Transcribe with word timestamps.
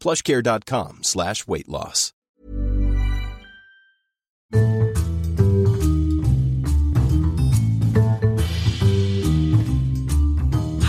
plushcare.com 0.00 1.02
slash 1.02 1.46
weight 1.46 1.68
loss. 1.68 2.12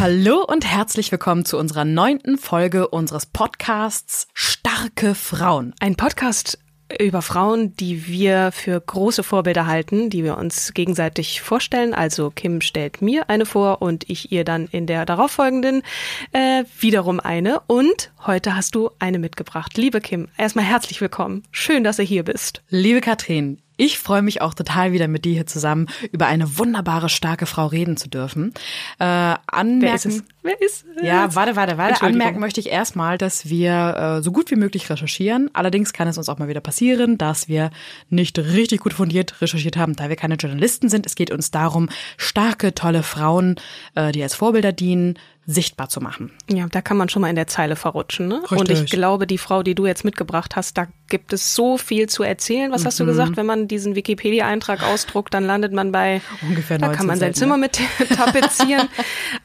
Hallo 0.02 0.44
und 0.44 0.66
herzlich 0.66 1.12
willkommen 1.12 1.46
zu 1.46 1.60
unserer 1.60 1.86
neunten 1.86 2.40
Folge 2.40 2.88
unseres 2.88 3.28
Podcasts 3.28 4.28
Starke 4.34 5.14
Frauen. 5.14 5.76
Ein 5.80 5.96
Podcast 5.96 6.58
über 7.00 7.22
Frauen, 7.22 7.76
die 7.76 8.08
wir 8.08 8.52
für 8.52 8.80
große 8.80 9.24
Vorbilder 9.24 9.68
halten, 9.68 10.10
die 10.10 10.24
wir 10.24 10.38
uns 10.38 10.74
gegenseitig 10.74 11.42
vorstellen. 11.42 11.94
Also 11.94 12.32
Kim 12.32 12.62
stellt 12.62 13.02
mir 13.02 13.30
eine 13.30 13.46
vor 13.46 13.82
und 13.82 14.10
ich 14.10 14.32
ihr 14.32 14.44
dann 14.44 14.68
in 14.68 14.88
der 14.88 15.06
darauffolgenden 15.06 15.84
äh, 16.32 16.64
wiederum 16.80 17.20
eine. 17.20 17.62
Und 17.68 18.12
heute 18.26 18.56
hast 18.56 18.76
du 18.76 18.90
eine 19.00 19.20
mitgebracht. 19.20 19.78
Liebe 19.78 20.02
Kim, 20.02 20.28
erstmal 20.38 20.66
herzlich 20.66 21.02
willkommen. 21.02 21.44
Schön, 21.52 21.84
dass 21.84 21.98
du 21.98 22.04
hier 22.04 22.24
bist. 22.24 22.62
Liebe 22.70 23.02
Katrin, 23.02 23.60
ich 23.78 23.98
freue 24.00 24.22
mich 24.22 24.42
auch 24.42 24.54
total 24.54 24.92
wieder 24.92 25.08
mit 25.08 25.26
dir 25.26 25.34
hier 25.34 25.48
zusammen 25.48 25.88
über 26.12 26.28
eine 26.28 26.58
wunderbare, 26.58 27.10
starke 27.10 27.46
Frau 27.46 27.68
reden 27.68 27.98
zu 27.98 28.10
dürfen. 28.10 28.54
Äh, 29.00 29.04
anmerken, 29.04 29.82
Wer 29.82 29.96
ist 29.96 30.06
es? 30.06 30.24
Wer 30.44 30.62
ist 30.62 30.86
es? 30.96 31.04
Ja, 31.04 31.34
warte, 31.36 31.56
warte, 31.56 31.78
warte. 31.78 32.02
Anmerken 32.04 32.40
möchte 32.40 32.60
ich 32.60 32.70
erstmal, 32.70 33.18
dass 33.18 33.50
wir 33.50 34.18
äh, 34.20 34.22
so 34.24 34.32
gut 34.32 34.52
wie 34.52 34.56
möglich 34.56 34.90
recherchieren. 34.90 35.50
Allerdings 35.54 35.94
kann 35.94 36.08
es 36.08 36.18
uns 36.18 36.30
auch 36.30 36.38
mal 36.38 36.48
wieder 36.48 36.62
passieren, 36.62 37.18
dass 37.18 37.48
wir 37.48 37.72
nicht 38.10 38.38
richtig 38.38 38.82
gut 38.82 38.94
fundiert 38.94 39.42
recherchiert 39.42 39.78
haben, 39.78 39.96
da 39.96 40.10
wir 40.10 40.16
keine 40.16 40.36
Journalisten 40.36 40.90
sind. 40.90 41.06
Es 41.06 41.16
geht 41.16 41.32
uns 41.32 41.52
darum, 41.52 41.90
starke, 42.18 42.74
tolle 42.74 43.04
Frauen, 43.04 43.56
äh, 43.96 44.12
die 44.12 44.24
als 44.24 44.36
Vorbilder 44.36 44.72
dienen, 44.72 45.18
sichtbar 45.46 45.90
zu 45.90 46.02
machen. 46.02 46.32
Ja, 46.50 46.68
da 46.68 46.82
kann 46.82 46.98
man 46.98 47.10
schon 47.10 47.22
mal 47.22 47.30
in 47.30 47.36
der 47.36 47.48
Zeile 47.48 47.76
verrutschen. 47.76 48.28
Ne? 48.28 48.42
Und 48.50 48.70
ich 48.70 48.82
Richtig. 48.82 48.92
glaube, 48.92 49.28
die 49.28 49.38
Frau, 49.38 49.64
die 49.64 49.76
du 49.76 49.86
jetzt 49.86 50.06
mitgebracht 50.06 50.56
hast, 50.56 50.78
da 50.78 50.88
gibt 51.12 51.32
es 51.34 51.54
so 51.54 51.78
viel 51.78 52.10
zu 52.10 52.24
erzählen. 52.24 52.72
Was 52.72 52.86
hast 52.86 52.96
Mhm. 53.00 53.04
du 53.04 53.12
gesagt? 53.12 53.38
Wenn 53.38 53.46
man 53.46 53.68
diesen 53.68 53.94
Wikipedia-Eintrag 53.96 54.82
ausdruckt, 54.82 55.34
dann 55.36 55.46
landet 55.46 55.74
man 55.74 55.92
bei 55.92 56.22
Ungefähr 56.42 56.80
Da 56.80 56.88
19 56.88 56.98
kann 56.98 57.06
man 57.08 57.20
sein 57.20 57.36
Zimmer 57.36 57.58
ne? 57.58 57.68
mit 57.70 57.80
tapezieren. 58.18 58.88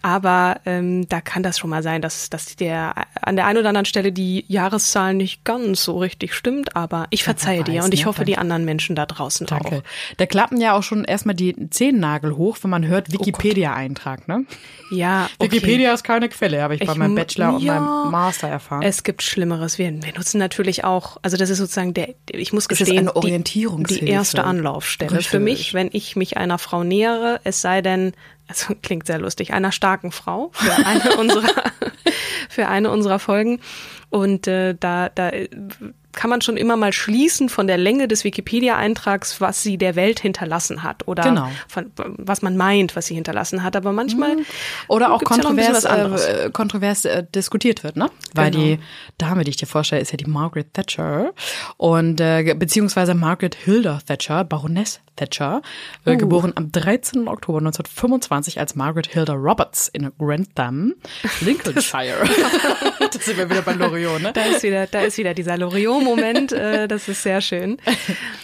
Aber 0.02 0.60
ähm, 0.64 1.08
da 1.08 1.20
kann 1.20 1.42
das 1.42 1.58
schon 1.58 1.68
mal 1.70 1.82
sein, 1.82 2.00
dass, 2.00 2.30
dass 2.30 2.56
der 2.56 2.94
an 3.20 3.36
der 3.36 3.46
einen 3.46 3.58
oder 3.58 3.68
anderen 3.68 3.84
Stelle 3.84 4.12
die 4.12 4.44
Jahreszahl 4.48 5.12
nicht 5.14 5.44
ganz 5.44 5.84
so 5.84 5.98
richtig 5.98 6.32
stimmt. 6.34 6.76
Aber 6.76 7.06
ich 7.10 7.24
verzeihe 7.24 7.64
dir 7.64 7.84
und 7.84 7.92
ich 7.92 8.00
ne? 8.00 8.06
hoffe, 8.06 8.18
Danke. 8.20 8.30
die 8.32 8.38
anderen 8.38 8.64
Menschen 8.64 8.96
da 8.96 9.04
draußen 9.04 9.46
Danke. 9.46 9.78
auch. 9.78 9.82
Da 10.16 10.26
klappen 10.26 10.60
ja 10.60 10.72
auch 10.74 10.82
schon 10.82 11.04
erstmal 11.04 11.34
die 11.34 11.68
Zehennagel 11.70 12.36
hoch, 12.36 12.56
wenn 12.62 12.70
man 12.70 12.86
hört 12.86 13.12
Wikipedia-Eintrag, 13.12 14.28
ne? 14.28 14.44
Ja, 14.90 15.28
okay. 15.38 15.50
Wikipedia 15.50 15.92
ist 15.92 16.04
keine 16.04 16.28
Quelle, 16.28 16.62
habe 16.62 16.74
ich, 16.76 16.80
bei 16.86 16.92
Ich 16.92 16.98
meinem 16.98 17.10
mu- 17.10 17.16
Bachelor 17.16 17.54
und 17.54 17.62
ja. 17.62 17.80
meinem 17.80 18.12
Master 18.12 18.48
erfahren. 18.48 18.82
Es 18.82 19.02
gibt 19.02 19.22
Schlimmeres. 19.22 19.78
Wir, 19.78 19.90
wir 20.02 20.12
nutzen 20.14 20.38
natürlich 20.38 20.84
auch, 20.84 21.16
also 21.22 21.36
das 21.36 21.50
ist 21.50 21.55
sozusagen 21.56 21.94
der, 21.94 22.14
ich 22.30 22.52
muss 22.52 22.66
Es 22.70 22.80
ist 22.80 22.86
gestehen, 22.86 23.10
die, 23.22 24.00
die 24.00 24.08
erste 24.08 24.44
Anlaufstelle 24.44 25.10
für 25.10 25.16
Richtig. 25.16 25.40
mich, 25.40 25.74
wenn 25.74 25.90
ich 25.92 26.16
mich 26.16 26.36
einer 26.36 26.58
Frau 26.58 26.84
nähere, 26.84 27.40
es 27.44 27.60
sei 27.60 27.82
denn, 27.82 28.12
also 28.46 28.74
klingt 28.82 29.06
sehr 29.06 29.18
lustig, 29.18 29.52
einer 29.52 29.72
starken 29.72 30.12
Frau 30.12 30.50
für 30.52 30.74
eine 30.86 31.16
unserer, 31.16 31.72
für 32.48 32.68
eine 32.68 32.90
unserer 32.90 33.18
Folgen. 33.18 33.60
Und 34.10 34.46
äh, 34.46 34.74
da, 34.78 35.08
da 35.08 35.30
kann 36.16 36.28
man 36.30 36.40
schon 36.40 36.56
immer 36.56 36.76
mal 36.76 36.92
schließen 36.92 37.48
von 37.48 37.68
der 37.68 37.78
Länge 37.78 38.08
des 38.08 38.24
Wikipedia-Eintrags, 38.24 39.40
was 39.40 39.62
sie 39.62 39.78
der 39.78 39.94
Welt 39.94 40.18
hinterlassen 40.18 40.82
hat 40.82 41.06
oder 41.06 41.22
Genau. 41.22 41.48
von, 41.68 41.92
was 41.96 42.42
man 42.42 42.56
meint, 42.56 42.96
was 42.96 43.06
sie 43.06 43.14
hinterlassen 43.14 43.62
hat. 43.62 43.76
Aber 43.76 43.92
manchmal 43.92 44.36
Oder 44.88 45.12
auch 45.12 45.22
ja 45.22 45.28
kontrovers, 45.28 45.70
was 45.72 45.86
anderes. 45.86 46.24
äh, 46.26 46.50
kontrovers 46.52 47.04
äh, 47.04 47.24
diskutiert 47.34 47.84
wird, 47.84 47.96
ne? 47.96 48.10
Weil 48.34 48.50
Genau. 48.50 48.64
die 48.64 48.78
Dame, 49.18 49.44
die 49.44 49.50
ich 49.50 49.56
dir 49.56 49.66
vorstelle, 49.66 50.02
ist 50.02 50.10
ja 50.10 50.16
die 50.16 50.26
Margaret 50.26 50.74
Thatcher 50.74 51.32
und 51.76 52.20
äh, 52.20 52.54
beziehungsweise 52.58 53.14
Margaret 53.14 53.54
Hilda 53.54 54.00
Thatcher, 54.06 54.44
Baroness 54.44 55.00
Thatcher, 55.16 55.62
äh, 56.04 56.12
Uh. 56.14 56.16
geboren 56.18 56.52
am 56.56 56.72
13. 56.72 57.28
Oktober 57.28 57.58
1925 57.58 58.58
als 58.60 58.74
Margaret 58.74 59.06
Hilda 59.06 59.32
Roberts 59.34 59.88
in 59.88 60.10
Grantham, 60.18 60.94
Lincolnshire. 61.40 62.24
das 63.12 63.24
sind 63.24 63.38
wir 63.38 63.48
wieder 63.48 63.62
bei 63.62 63.72
Loriot, 63.74 64.22
ne? 64.22 64.32
Da 64.34 64.42
ist 64.42 64.62
wieder, 64.62 64.86
da 64.86 65.00
ist 65.00 65.18
wieder 65.18 65.34
dieser 65.34 65.56
Loriot-Moment. 66.06 66.52
Äh, 66.52 66.88
das 66.88 67.08
ist 67.08 67.22
sehr 67.22 67.40
schön. 67.40 67.78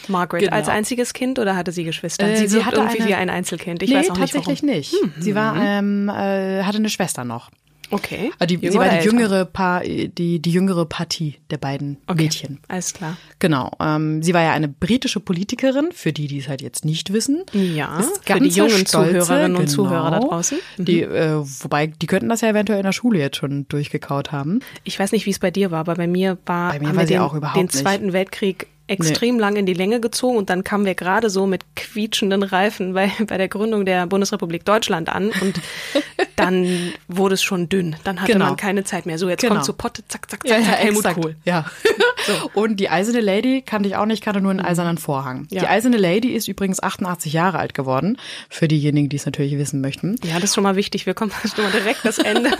Margaret 0.09 0.45
Genau. 0.45 0.57
als 0.57 0.69
einziges 0.69 1.13
Kind 1.13 1.39
oder 1.39 1.57
hatte 1.57 1.73
sie 1.73 1.85
Geschwister? 1.85 2.27
Äh, 2.29 2.37
sie 2.37 2.49
sie 2.49 2.65
hatte 2.65 2.77
irgendwie 2.77 3.01
eine- 3.01 3.09
wie 3.09 3.15
ein 3.15 3.31
Einzelkind. 3.31 3.83
Ich 3.83 3.91
nee, 3.91 3.97
weiß 3.97 4.11
auch 4.11 4.17
nicht 4.19 4.33
tatsächlich 4.33 4.63
warum. 4.63 4.77
nicht. 4.77 4.95
Sie 5.21 5.35
war, 5.35 5.57
ähm, 5.57 6.09
äh, 6.09 6.63
hatte 6.65 6.79
eine 6.79 6.91
Schwester 6.91 7.25
noch. 7.25 7.51
Okay. 7.93 8.31
Also 8.39 8.57
die, 8.57 8.69
sie 8.71 8.79
war 8.79 8.89
die 8.89 9.05
jüngere 9.05 9.45
Pa- 9.45 9.81
die, 9.81 10.41
die 10.41 10.51
jüngere 10.51 10.85
Partie 10.87 11.37
der 11.51 11.59
beiden 11.59 11.99
Okay. 12.07 12.23
Mädchen. 12.25 12.59
Alles 12.69 12.95
klar. 12.95 13.17
Genau. 13.39 13.71
Ähm, 13.81 14.23
sie 14.23 14.35
war 14.35 14.43
ja 14.43 14.53
eine 14.53 14.67
britische 14.69 15.21
Politikerin, 15.21 15.91
für 15.93 16.13
die, 16.13 16.27
die 16.27 16.39
es 16.39 16.49
halt 16.49 16.63
jetzt 16.63 16.85
nicht 16.85 17.13
wissen. 17.13 17.45
Ja, 17.53 18.01
Ist 18.01 18.25
für 18.25 18.41
die 18.41 18.49
jungen 18.49 18.71
stolze, 18.87 19.19
Zuhörerinnen 19.21 19.57
und 19.57 19.67
genau. 19.67 19.73
Zuhörer 19.73 20.11
da 20.11 20.21
draußen. 20.21 20.59
Mhm. 20.79 20.85
Die, 20.85 21.03
äh, 21.03 21.37
wobei, 21.61 21.87
die 21.87 22.07
könnten 22.07 22.29
das 22.29 22.41
ja 22.41 22.49
eventuell 22.49 22.79
in 22.81 22.85
der 22.87 22.93
Schule 22.93 23.19
jetzt 23.19 23.37
schon 23.37 23.67
durchgekaut 23.69 24.33
haben. 24.33 24.61
Ich 24.85 24.99
weiß 24.99 25.13
nicht, 25.13 25.27
wie 25.27 25.31
es 25.31 25.39
bei 25.39 25.51
dir 25.51 25.71
war, 25.71 25.81
aber 25.81 25.95
bei 25.95 26.07
mir 26.07 26.39
war 26.47 26.73
Bei 26.73 26.81
mir 26.81 26.97
war 26.97 27.05
den, 27.05 27.19
auch 27.21 27.35
überhaupt 27.35 27.57
den. 27.59 27.69
Zweiten 27.69 28.13
Weltkrieg 28.13 28.67
extrem 28.87 29.39
lang 29.39 29.57
in 29.57 29.67
die 29.67 29.75
Länge 29.75 30.01
gezogen 30.01 30.37
und 30.37 30.51
dann 30.51 30.65
kamen 30.65 30.85
wir 30.85 30.95
gerade 30.95 31.31
so 31.31 31.47
mit 31.47 31.65
quietschenden 31.77 32.43
Reifen 32.43 32.95
bei, 32.95 33.11
bei 33.27 33.39
der 33.39 33.49
Gründung 33.49 33.85
der 33.87 34.07
Bundesrepublik 34.07 34.65
Deutschland 34.65 35.09
an 35.09 35.31
und 35.41 35.61
dann 36.37 36.93
wurde 37.09 37.35
es 37.35 37.43
schon 37.43 37.69
dünn. 37.69 37.97
Dann 38.05 38.21
hatte 38.21 38.33
Genau. 38.33 38.47
man 38.47 38.57
keine 38.57 38.85
Zeit 38.85 39.07
mehr. 39.07 39.19
So, 39.19 39.29
jetzt 39.29 39.41
Genau. 39.43 39.55
kommt 39.55 39.65
so 39.67 39.73
Potte, 39.73 40.03
zack, 40.09 40.31
zack, 40.31 40.47
zack, 40.47 40.63
zack, 40.65 40.79
Helmut 40.79 41.05
exakt. 41.05 41.21
Kohl. 41.21 41.37
Ja. 41.45 41.67
Und 42.55 42.79
die 42.79 42.89
Eiserne 42.89 43.21
Lady 43.21 43.63
kannte 43.63 43.89
ich 43.89 43.97
auch 43.97 44.07
nicht, 44.07 44.23
kannte 44.23 44.41
nur 44.41 44.51
einen 44.53 44.61
eisernen 44.61 44.97
Vorhang. 44.97 45.47
Ja. 45.51 45.61
Die 45.63 45.67
Eiserne 45.67 45.97
Lady 45.97 46.29
ist 46.29 46.47
übrigens 46.47 46.81
88 46.83 47.33
Jahre 47.33 47.59
alt 47.59 47.75
geworden, 47.75 48.17
für 48.49 48.69
diejenigen, 48.69 49.09
die 49.09 49.17
es 49.17 49.27
natürlich 49.27 49.59
wissen 49.59 49.81
möchten. 49.81 50.17
Ja, 50.25 50.35
das 50.35 50.45
ist 50.51 50.55
schon 50.55 50.63
mal 50.63 50.77
wichtig. 50.77 51.05
Wir 51.07 51.15
kommen 51.15 51.33
schon 51.33 51.65
mal 51.65 51.73
direkt 51.73 52.05
das 52.05 52.19
Ende 52.19 52.51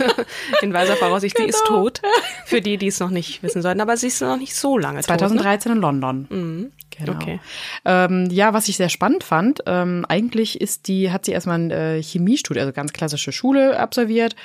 in 0.61 0.73
weiser 0.73 0.95
Voraussicht. 0.97 1.37
Sie 1.37 1.43
ist 1.45 1.63
tot. 1.65 2.01
Für 2.45 2.59
die, 2.61 2.77
die 2.77 2.87
es 2.87 2.99
noch 2.99 3.09
nicht 3.09 3.41
wissen 3.41 3.61
sollten. 3.61 3.79
Aber 3.81 3.95
sie 3.95 4.07
ist 4.07 4.21
noch 4.21 4.37
nicht 4.37 4.53
so 4.55 4.77
lange 4.77 4.99
tot. 4.99 5.09
Ne? 5.09 5.17
2013 5.17 5.71
in 5.71 5.77
London. 5.79 6.12
Genau. 6.29 7.13
Okay. 7.13 7.39
Ähm, 7.85 8.27
ja, 8.31 8.53
was 8.53 8.69
ich 8.69 8.77
sehr 8.77 8.89
spannend 8.89 9.23
fand, 9.23 9.61
ähm, 9.65 10.05
eigentlich 10.07 10.61
ist 10.61 10.87
die, 10.87 11.11
hat 11.11 11.25
sie 11.25 11.31
erstmal 11.31 11.59
ein 11.59 11.71
äh, 11.71 12.01
Chemiestudium, 12.01 12.61
also 12.61 12.73
ganz 12.73 12.93
klassische 12.93 13.31
Schule 13.31 13.79
absolviert. 13.79 14.35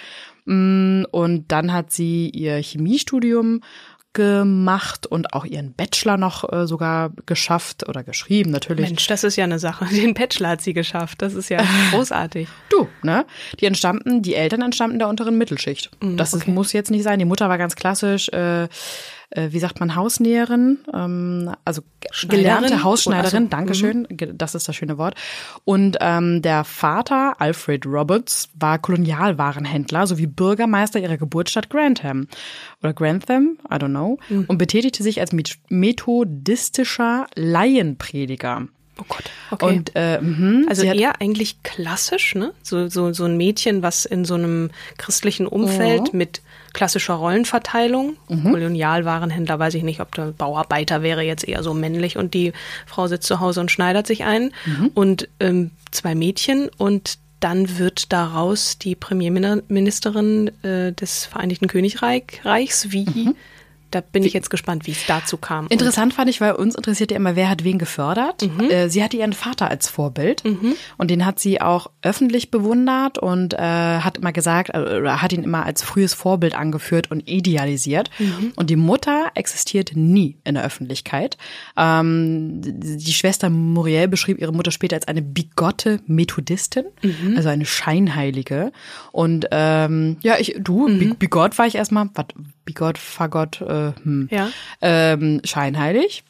Mm, 0.46 1.04
Und 1.10 1.52
dann 1.52 1.72
hat 1.72 1.92
sie 1.92 2.30
ihr 2.30 2.56
Chemiestudium 2.56 3.60
gemacht 4.14 5.06
und 5.06 5.32
auch 5.34 5.44
ihren 5.44 5.74
Bachelor 5.74 6.16
noch 6.16 6.50
äh, 6.52 6.66
sogar 6.66 7.12
geschafft 7.26 7.88
oder 7.88 8.02
geschrieben, 8.02 8.50
natürlich. 8.50 8.86
Mensch, 8.86 9.06
das 9.06 9.22
ist 9.22 9.36
ja 9.36 9.44
eine 9.44 9.58
Sache. 9.58 9.84
Den 9.94 10.14
Bachelor 10.14 10.48
hat 10.48 10.60
sie 10.60 10.72
geschafft. 10.72 11.22
Das 11.22 11.34
ist 11.34 11.50
ja 11.50 11.62
großartig. 11.92 12.48
Du, 12.70 12.88
ne? 13.02 13.26
Die 13.60 13.66
entstammten, 13.66 14.22
die 14.22 14.34
Eltern 14.34 14.62
entstammten 14.62 14.98
der 14.98 15.08
unteren 15.08 15.38
Mittelschicht. 15.38 15.90
das 16.00 16.32
ist, 16.34 16.48
muss 16.48 16.72
jetzt 16.72 16.90
nicht 16.90 17.04
sein. 17.04 17.18
Die 17.18 17.26
Mutter 17.26 17.48
war 17.48 17.58
ganz 17.58 17.76
klassisch, 17.76 18.28
äh, 18.30 18.68
äh, 19.30 19.48
wie 19.52 19.58
sagt 19.58 19.78
man, 19.80 19.94
Hausnäherin, 19.94 20.78
ähm, 20.94 21.50
also 21.64 21.82
gelernte 22.28 22.82
Hausschneiderin, 22.82 23.44
Also, 23.44 23.48
Dankeschön, 23.50 24.06
ge- 24.10 24.32
das 24.34 24.54
ist 24.54 24.68
das 24.68 24.74
schöne 24.76 24.96
Wort. 24.98 25.14
Und 25.64 25.98
ähm, 26.00 26.40
der 26.42 26.64
Vater, 26.64 27.34
Alfred 27.40 27.84
Roberts, 27.86 28.48
war 28.58 28.78
Kolonialwarenhändler 28.78 30.06
sowie 30.06 30.26
Bürgermeister 30.26 30.98
ihrer 31.00 31.16
Geburtsstadt 31.18 31.68
Grantham 31.70 32.26
oder 32.82 32.92
Grantham, 32.94 33.58
I 33.70 33.74
don't 33.74 33.88
know, 33.90 34.18
und 34.30 34.56
betätigte 34.58 35.02
sich 35.02 35.20
als 35.20 35.32
met- 35.32 35.58
methodistischer 35.68 37.26
Laienprediger. 37.34 38.66
Oh 39.00 39.04
Gott. 39.08 39.24
Okay. 39.52 39.64
Und 39.76 39.92
äh, 39.94 40.20
mhm, 40.20 40.66
also 40.68 40.82
eher 40.82 41.20
eigentlich 41.20 41.62
klassisch, 41.62 42.34
ne? 42.34 42.52
So, 42.62 42.88
so, 42.88 43.12
so 43.12 43.24
ein 43.26 43.36
Mädchen, 43.36 43.82
was 43.82 44.04
in 44.04 44.24
so 44.24 44.34
einem 44.34 44.70
christlichen 44.96 45.46
Umfeld 45.46 46.12
Mhm. 46.12 46.18
mit 46.18 46.42
klassischer 46.78 47.14
Rollenverteilung, 47.14 48.16
Kolonialwarenhändler, 48.28 49.58
weiß 49.58 49.74
ich 49.74 49.82
nicht, 49.82 49.98
ob 50.00 50.14
der 50.14 50.26
Bauarbeiter 50.26 51.02
wäre 51.02 51.22
jetzt 51.22 51.42
eher 51.46 51.64
so 51.64 51.74
männlich 51.74 52.16
und 52.16 52.34
die 52.34 52.52
Frau 52.86 53.08
sitzt 53.08 53.26
zu 53.26 53.40
Hause 53.40 53.60
und 53.60 53.70
schneidert 53.72 54.06
sich 54.06 54.22
ein 54.24 54.52
Mhm. 54.64 54.90
und 54.94 55.28
ähm, 55.40 55.72
zwei 55.90 56.14
Mädchen 56.14 56.70
und 56.76 57.18
dann 57.40 57.78
wird 57.78 58.12
daraus 58.12 58.78
die 58.78 58.94
Premierministerin 58.94 60.52
äh, 60.62 60.92
des 60.92 61.24
Vereinigten 61.26 61.66
Königreichs. 61.66 62.90
Wie? 62.92 63.06
Mhm. 63.06 63.34
Da 63.90 64.00
bin 64.02 64.22
ich 64.22 64.32
jetzt 64.34 64.50
gespannt, 64.50 64.86
wie 64.86 64.90
es 64.90 65.06
dazu 65.06 65.36
kam. 65.38 65.66
Interessant 65.68 66.12
fand 66.14 66.28
ich, 66.28 66.40
weil 66.40 66.52
uns 66.52 66.74
interessiert 66.74 67.10
ja 67.10 67.16
immer, 67.16 67.36
wer 67.36 67.48
hat 67.48 67.64
wen 67.64 67.78
gefördert. 67.78 68.42
Äh, 68.70 68.88
sie 68.88 69.02
hatte 69.02 69.16
ihren 69.16 69.32
Vater 69.32 69.68
als 69.70 69.88
Vorbild 69.88 70.42
und 70.98 71.10
den 71.10 71.24
hat 71.24 71.38
sie 71.38 71.60
auch 71.60 71.90
öffentlich 72.02 72.50
bewundert 72.50 73.18
und 73.18 73.54
äh, 73.54 73.58
hat 73.58 74.18
immer 74.18 74.32
gesagt, 74.32 74.70
äh, 74.74 74.78
oder 74.98 75.22
hat 75.22 75.32
ihn 75.32 75.42
immer 75.42 75.64
als 75.64 75.82
frühes 75.82 76.12
Vorbild 76.14 76.54
angeführt 76.54 77.10
und 77.10 77.28
idealisiert. 77.28 78.10
Und 78.56 78.68
die 78.70 78.76
Mutter 78.76 79.30
existiert 79.34 79.92
nie 79.94 80.36
in 80.44 80.54
der 80.54 80.64
Öffentlichkeit. 80.64 81.36
Ähm, 81.76 82.60
die 82.62 83.12
Schwester 83.12 83.48
Muriel 83.50 84.08
beschrieb 84.08 84.38
ihre 84.38 84.52
Mutter 84.52 84.70
später 84.70 84.96
als 84.96 85.08
eine 85.08 85.22
bigotte 85.22 86.00
Methodistin, 86.06 86.84
also 87.36 87.48
eine 87.48 87.64
Scheinheilige. 87.64 88.72
Und 89.12 89.46
ähm, 89.50 90.16
ja, 90.22 90.34
ich, 90.38 90.56
du, 90.58 90.86
bi- 90.86 91.14
bigott 91.18 91.58
war 91.58 91.66
ich 91.66 91.74
erstmal, 91.76 92.08
was, 92.14 92.26
bigott, 92.68 92.98
fagott, 92.98 93.62
äh, 93.62 93.92
hm 94.02 94.28
ja. 94.30 94.50
ähm, 94.82 95.40
scheinheilig. 95.42 96.22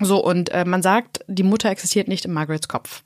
So, 0.00 0.24
und 0.24 0.48
äh, 0.50 0.64
man 0.64 0.80
sagt, 0.80 1.24
die 1.28 1.42
Mutter 1.42 1.70
existiert 1.70 2.08
nicht 2.08 2.24
in 2.24 2.32
Margarets 2.32 2.68
Kopf. 2.68 3.02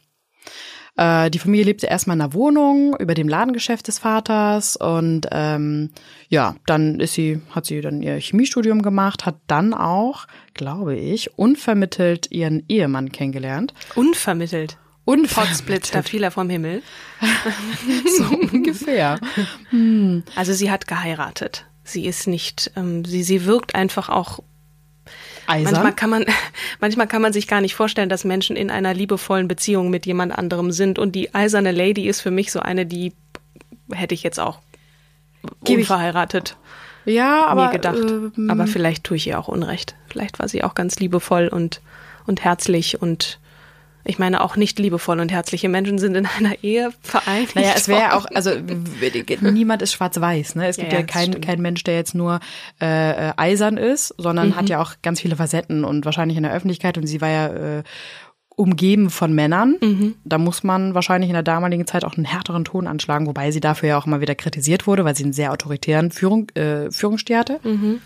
Äh, 0.96 1.30
die 1.30 1.38
Familie 1.40 1.64
lebte 1.64 1.86
erstmal 1.86 2.16
in 2.16 2.20
einer 2.20 2.34
Wohnung 2.34 2.96
über 2.98 3.14
dem 3.14 3.28
Ladengeschäft 3.28 3.88
des 3.88 3.98
Vaters 3.98 4.76
und 4.76 5.26
ähm, 5.32 5.90
ja, 6.28 6.54
dann 6.66 7.00
ist 7.00 7.14
sie, 7.14 7.40
hat 7.50 7.66
sie 7.66 7.80
dann 7.80 8.02
ihr 8.02 8.20
Chemiestudium 8.20 8.82
gemacht, 8.82 9.26
hat 9.26 9.40
dann 9.46 9.74
auch, 9.74 10.26
glaube 10.54 10.96
ich, 10.96 11.36
unvermittelt 11.38 12.30
ihren 12.30 12.62
Ehemann 12.68 13.10
kennengelernt. 13.10 13.74
Unvermittelt. 13.96 14.76
Unvermittelt. 15.04 15.94
da 15.94 16.02
fiel 16.02 16.22
er 16.22 16.30
vom 16.30 16.48
Himmel. 16.48 16.82
so 18.18 18.24
ungefähr. 18.52 19.18
Also 20.36 20.52
sie 20.52 20.70
hat 20.70 20.86
geheiratet. 20.86 21.66
Sie 21.84 22.06
ist 22.06 22.26
nicht, 22.26 22.70
ähm, 22.76 23.04
sie, 23.04 23.22
sie 23.22 23.44
wirkt 23.44 23.74
einfach 23.74 24.08
auch. 24.08 24.40
Eisern. 25.48 25.72
Manchmal 25.72 25.92
kann 25.94 26.10
man, 26.10 26.24
manchmal 26.80 27.06
kann 27.08 27.20
man 27.22 27.32
sich 27.32 27.48
gar 27.48 27.60
nicht 27.60 27.74
vorstellen, 27.74 28.08
dass 28.08 28.24
Menschen 28.24 28.54
in 28.56 28.70
einer 28.70 28.94
liebevollen 28.94 29.48
Beziehung 29.48 29.90
mit 29.90 30.06
jemand 30.06 30.36
anderem 30.36 30.70
sind. 30.70 30.98
Und 30.98 31.12
die 31.12 31.34
eiserne 31.34 31.72
Lady 31.72 32.06
ist 32.08 32.20
für 32.20 32.30
mich 32.30 32.52
so 32.52 32.60
eine, 32.60 32.86
die 32.86 33.12
hätte 33.90 34.14
ich 34.14 34.22
jetzt 34.22 34.38
auch 34.38 34.60
Gebe 35.64 35.80
ich- 35.80 35.90
unverheiratet 35.90 36.56
ja, 37.04 37.46
aber 37.46 37.64
mir 37.66 37.72
gedacht. 37.72 37.96
ähm, 37.98 38.48
aber 38.48 38.68
vielleicht 38.68 39.02
tue 39.02 39.16
ich 39.16 39.26
ihr 39.26 39.36
auch 39.36 39.48
Unrecht. 39.48 39.96
Vielleicht 40.08 40.38
war 40.38 40.46
sie 40.48 40.62
auch 40.62 40.74
ganz 40.74 41.00
liebevoll 41.00 41.48
und, 41.48 41.80
und 42.28 42.44
herzlich 42.44 43.02
und 43.02 43.40
ich 44.04 44.18
meine 44.18 44.42
auch 44.42 44.56
nicht 44.56 44.78
liebevoll 44.78 45.20
und 45.20 45.30
herzliche 45.30 45.68
Menschen 45.68 45.98
sind 45.98 46.14
in 46.16 46.26
einer 46.26 46.62
Ehe 46.62 46.90
vereinigt. 47.02 47.54
Naja, 47.54 47.72
es 47.76 47.88
wäre 47.88 48.00
ja 48.00 48.16
auch, 48.16 48.26
also 48.34 48.50
niemand 49.40 49.82
ist 49.82 49.92
schwarz-weiß. 49.92 50.56
Ne? 50.56 50.66
Es 50.68 50.76
gibt 50.76 50.92
Ja, 50.92 50.98
ja, 50.98 51.00
ja, 51.00 51.06
das 51.06 51.14
kein, 51.14 51.28
stimmt. 51.28 51.44
kein 51.44 51.60
Mensch, 51.62 51.84
der 51.84 51.94
jetzt 51.96 52.14
nur 52.14 52.40
äh, 52.80 53.28
äh, 53.28 53.32
eisern 53.36 53.76
ist, 53.76 54.14
sondern 54.18 54.48
Mhm. 54.50 54.56
hat 54.56 54.68
ja 54.68 54.80
auch 54.82 54.94
ganz 55.02 55.20
viele 55.20 55.36
Facetten 55.36 55.84
und 55.84 56.04
wahrscheinlich 56.04 56.36
in 56.36 56.42
der 56.42 56.52
Öffentlichkeit. 56.52 56.98
Und 56.98 57.06
sie 57.06 57.20
war 57.20 57.28
ja 57.28 57.46
äh, 57.78 57.82
umgeben 58.56 59.10
von 59.10 59.32
Männern. 59.32 59.76
Mhm. 59.80 60.14
Da 60.24 60.38
muss 60.38 60.62
man 60.62 60.94
wahrscheinlich 60.94 61.30
in 61.30 61.34
der 61.34 61.42
damaligen 61.42 61.86
Zeit 61.86 62.04
auch 62.04 62.16
einen 62.16 62.24
härteren 62.24 62.64
Ton 62.64 62.86
anschlagen, 62.86 63.26
wobei 63.26 63.50
sie 63.50 63.60
dafür 63.60 63.90
ja 63.90 63.98
auch 63.98 64.06
immer 64.06 64.20
wieder 64.20 64.34
kritisiert 64.34 64.86
wurde, 64.86 65.04
weil 65.04 65.16
sie 65.16 65.24
einen 65.24 65.32
sehr 65.32 65.52
autoritären 65.52 66.10
Führung, 66.10 66.48
äh, 66.50 66.90
Führungsstil 66.90 67.36
hatte. 67.36 67.60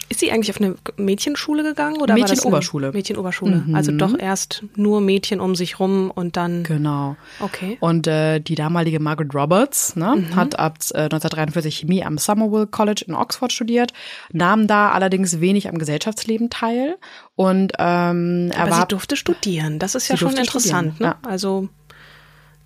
Ist 0.09 0.21
sie 0.21 0.31
eigentlich 0.31 0.51
auf 0.51 0.61
eine 0.61 0.77
Mädchenschule 0.97 1.63
gegangen 1.63 2.01
oder 2.01 2.15
Mädchenoberschule. 2.15 2.93
Mädchenoberschule. 2.93 3.65
Also 3.73 3.93
doch 3.93 4.19
erst 4.19 4.65
nur 4.77 5.01
Mädchen 5.01 5.41
um 5.41 5.55
sich 5.55 5.81
rum 5.81 6.11
und 6.15 6.37
dann. 6.37 6.63
Genau. 6.63 7.17
Okay. 7.41 7.77
Und 7.81 8.07
äh, 8.07 8.41
die 8.41 8.55
damalige 8.55 9.01
Margaret 9.01 9.35
Roberts 9.35 9.97
ne, 9.97 10.25
hat 10.35 10.59
ab 10.59 10.79
äh, 10.93 11.05
1943 11.05 11.79
Chemie 11.79 12.05
am 12.05 12.19
Somerville 12.19 12.67
College 12.67 13.05
in 13.07 13.15
Oxford 13.15 13.53
studiert, 13.53 13.93
nahm 14.33 14.67
da 14.67 14.91
allerdings 14.91 15.41
wenig 15.41 15.69
am 15.69 15.79
Gesellschaftsleben 15.79 16.51
teil 16.51 16.97
und 17.35 17.75
ähm, 17.79 18.51
Aber 18.55 18.65
sie 18.65 18.71
erwarb 18.71 18.89
durfte 18.89 19.17
studieren. 19.17 19.79
Das 19.79 19.95
ist 19.95 20.09
ja 20.09 20.17
Sie 20.17 20.21
schon 20.37 20.45
interessant. 20.45 21.01
Ne? 21.01 21.17
Also 21.25 21.69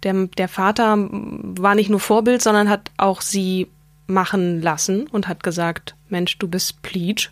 der, 0.02 0.26
der 0.38 0.48
Vater 0.48 0.96
war 0.98 1.74
nicht 1.74 1.90
nur 1.90 2.00
Vorbild, 2.00 2.42
sondern 2.42 2.68
hat 2.68 2.90
auch 2.96 3.20
sie 3.20 3.68
machen 4.06 4.60
lassen 4.62 5.06
und 5.08 5.28
hat 5.28 5.42
gesagt, 5.42 5.94
Mensch, 6.08 6.38
du 6.38 6.48
bist 6.48 6.82
Pleach. 6.82 7.30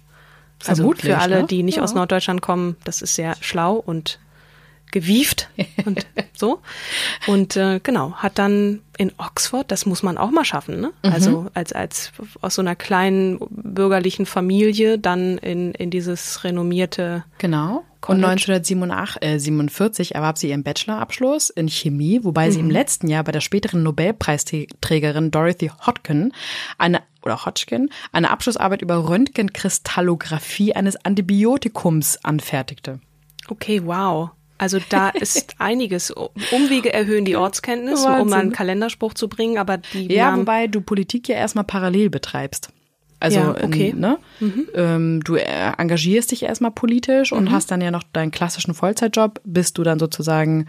Also 0.67 0.83
Vermutlich, 0.83 1.13
für 1.13 1.19
alle, 1.19 1.43
ne? 1.43 1.47
die 1.47 1.63
nicht 1.63 1.77
Ja. 1.77 1.83
aus 1.85 1.95
Norddeutschland 1.95 2.43
kommen, 2.43 2.77
das 2.85 3.01
ist 3.03 3.15
sehr 3.15 3.37
schlau 3.41 3.75
und 3.75 4.19
gewieft 4.91 5.49
und 5.85 6.07
so. 6.35 6.61
Und 7.27 7.57
äh, 7.57 7.79
genau, 7.83 8.13
hat 8.15 8.39
dann 8.39 8.81
in 8.97 9.13
Oxford, 9.19 9.71
das 9.71 9.87
muss 9.87 10.03
man 10.03 10.19
auch 10.19 10.31
mal 10.31 10.45
schaffen, 10.45 10.81
ne? 10.81 10.93
Mhm. 11.05 11.13
Also 11.13 11.47
als, 11.55 11.73
als 11.73 12.13
aus 12.41 12.55
so 12.55 12.63
einer 12.63 12.75
kleinen 12.75 13.39
bürgerlichen 13.51 14.27
Familie 14.27 14.99
dann 14.99 15.39
in, 15.39 15.73
in 15.73 15.91
dieses 15.91 16.43
renommierte 16.45 17.25
Genau. 17.39 17.85
College. 18.01 18.25
Und 18.25 18.31
1947 18.31 19.23
äh, 19.23 19.39
47 19.39 20.15
erwarb 20.15 20.39
sie 20.39 20.51
ihren 20.51 20.63
Bachelorabschluss 20.63 21.51
in 21.51 21.69
Chemie, 21.69 22.21
wobei 22.23 22.51
sie 22.51 22.61
im 22.61 22.71
letzten 22.71 23.09
Jahr 23.09 23.25
bei 23.25 23.33
der 23.33 23.41
späteren 23.41 23.83
Nobelpreisträgerin 23.83 25.31
Dorothy 25.31 25.71
Hodgkin 25.87 26.33
eine 26.79 27.03
oder 27.23 27.45
Hodgkin 27.45 27.91
eine 28.13 28.31
Abschlussarbeit 28.31 28.83
über 28.83 29.09
Röntgenkristallographie 29.09 30.75
eines 30.75 30.97
Antibiotikums 31.05 32.23
anfertigte. 32.25 33.01
Okay, 33.49 33.83
wow. 33.85 34.31
Also 34.59 34.79
da 34.89 35.09
ist 35.15 35.55
einiges. 35.59 36.11
Umwege 36.11 36.93
erhöhen 36.93 37.25
die 37.25 37.37
Ortskenntnis, 37.37 38.01
um 38.01 38.07
Wahnsinn. 38.13 38.29
mal 38.29 38.41
einen 38.41 38.53
Kalenderspruch 38.53 39.15
zu 39.15 39.29
bringen, 39.29 39.59
aber 39.59 39.79
die 39.79 40.13
Ja, 40.13 40.31
Namen, 40.31 40.43
wobei 40.43 40.67
du 40.67 40.81
Politik 40.81 41.29
ja 41.29 41.37
erstmal 41.37 41.65
parallel 41.65 42.11
betreibst. 42.11 42.71
Also, 43.21 43.39
Ja, 43.41 43.51
okay. 43.63 43.91
in, 43.91 44.01
ne? 44.01 44.19
Ähm, 44.75 45.21
du 45.25 45.37
äh, 45.37 45.73
engagierst 45.77 46.31
dich 46.31 46.45
erstmal 46.45 46.71
politisch 46.71 47.33
und 47.33 47.51
hast 47.51 47.71
dann 47.71 47.81
ja 47.81 47.91
noch 47.91 48.05
deinen 48.13 48.31
klassischen 48.31 48.75
Vollzeitjob, 48.75 49.41
bis 49.45 49.73
du 49.73 49.83
dann 49.83 49.99
sozusagen 49.99 50.67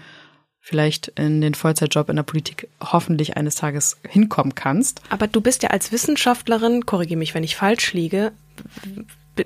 vielleicht 0.59 1.07
in 1.09 1.41
den 1.41 1.53
Vollzeitjob 1.53 2.09
in 2.09 2.15
der 2.15 2.23
Politik 2.23 2.69
hoffentlich 2.81 3.37
eines 3.37 3.55
Tages 3.55 3.97
hinkommen 4.07 4.55
kannst. 4.55 5.01
aber 5.09 5.27
du 5.27 5.41
bist 5.41 5.63
ja 5.63 5.69
als 5.69 5.91
Wissenschaftlerin, 5.91 6.85
korrigiere 6.85 7.17
mich, 7.17 7.33
wenn 7.33 7.43
ich 7.43 7.55
falsch 7.55 7.93
liege, 7.93 8.33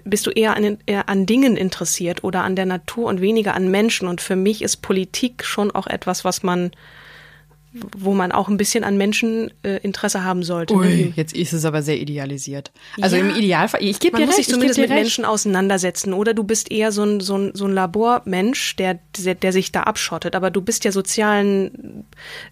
bist 0.05 0.25
du 0.25 0.31
eher 0.31 0.55
an, 0.55 0.77
eher 0.86 1.10
an 1.10 1.25
Dingen 1.25 1.55
interessiert 1.55 2.24
oder 2.24 2.43
an 2.43 2.55
der 2.55 2.65
Natur 2.65 3.07
und 3.07 3.22
weniger 3.22 3.53
an 3.53 3.69
Menschen. 3.69 4.07
Und 4.07 4.22
für 4.22 4.36
mich 4.36 4.62
ist 4.62 4.77
Politik 4.77 5.43
schon 5.43 5.72
auch 5.72 5.88
etwas, 5.88 6.25
was 6.25 6.43
man, 6.43 6.72
wo 7.97 8.13
man 8.13 8.31
auch 8.31 8.49
ein 8.49 8.57
bisschen 8.57 8.83
an 8.83 8.97
Menschen 8.97 9.51
äh, 9.63 9.77
Interesse 9.77 10.23
haben 10.23 10.43
sollte. 10.43 10.75
Ui, 10.75 10.85
ne? 10.85 11.13
jetzt 11.15 11.33
ist 11.35 11.53
es 11.53 11.65
aber 11.65 11.81
sehr 11.81 11.99
idealisiert. 11.99 12.71
Also 13.01 13.15
Ja. 13.15 13.23
im 13.23 13.35
Idealfall, 13.35 13.81
ich 13.83 13.99
gebe 13.99 14.13
Man 14.13 14.21
dir 14.21 14.25
muss 14.27 14.37
recht, 14.37 14.45
sich 14.45 14.53
zumindest 14.53 14.79
mit 14.79 14.89
recht. 14.89 14.99
Menschen 14.99 15.25
auseinandersetzen. 15.25 16.13
Oder 16.13 16.33
du 16.33 16.43
bist 16.43 16.71
eher 16.71 16.91
so 16.91 17.03
ein, 17.03 17.19
so 17.19 17.35
ein, 17.37 17.51
so 17.55 17.65
ein 17.65 17.73
Labormensch, 17.73 18.75
der, 18.75 18.99
der, 19.17 19.51
sich 19.51 19.71
da 19.71 19.83
abschottet. 19.83 20.35
Aber 20.35 20.51
du 20.51 20.61
bist 20.61 20.85
ja 20.85 20.91
sozialen 20.91 22.05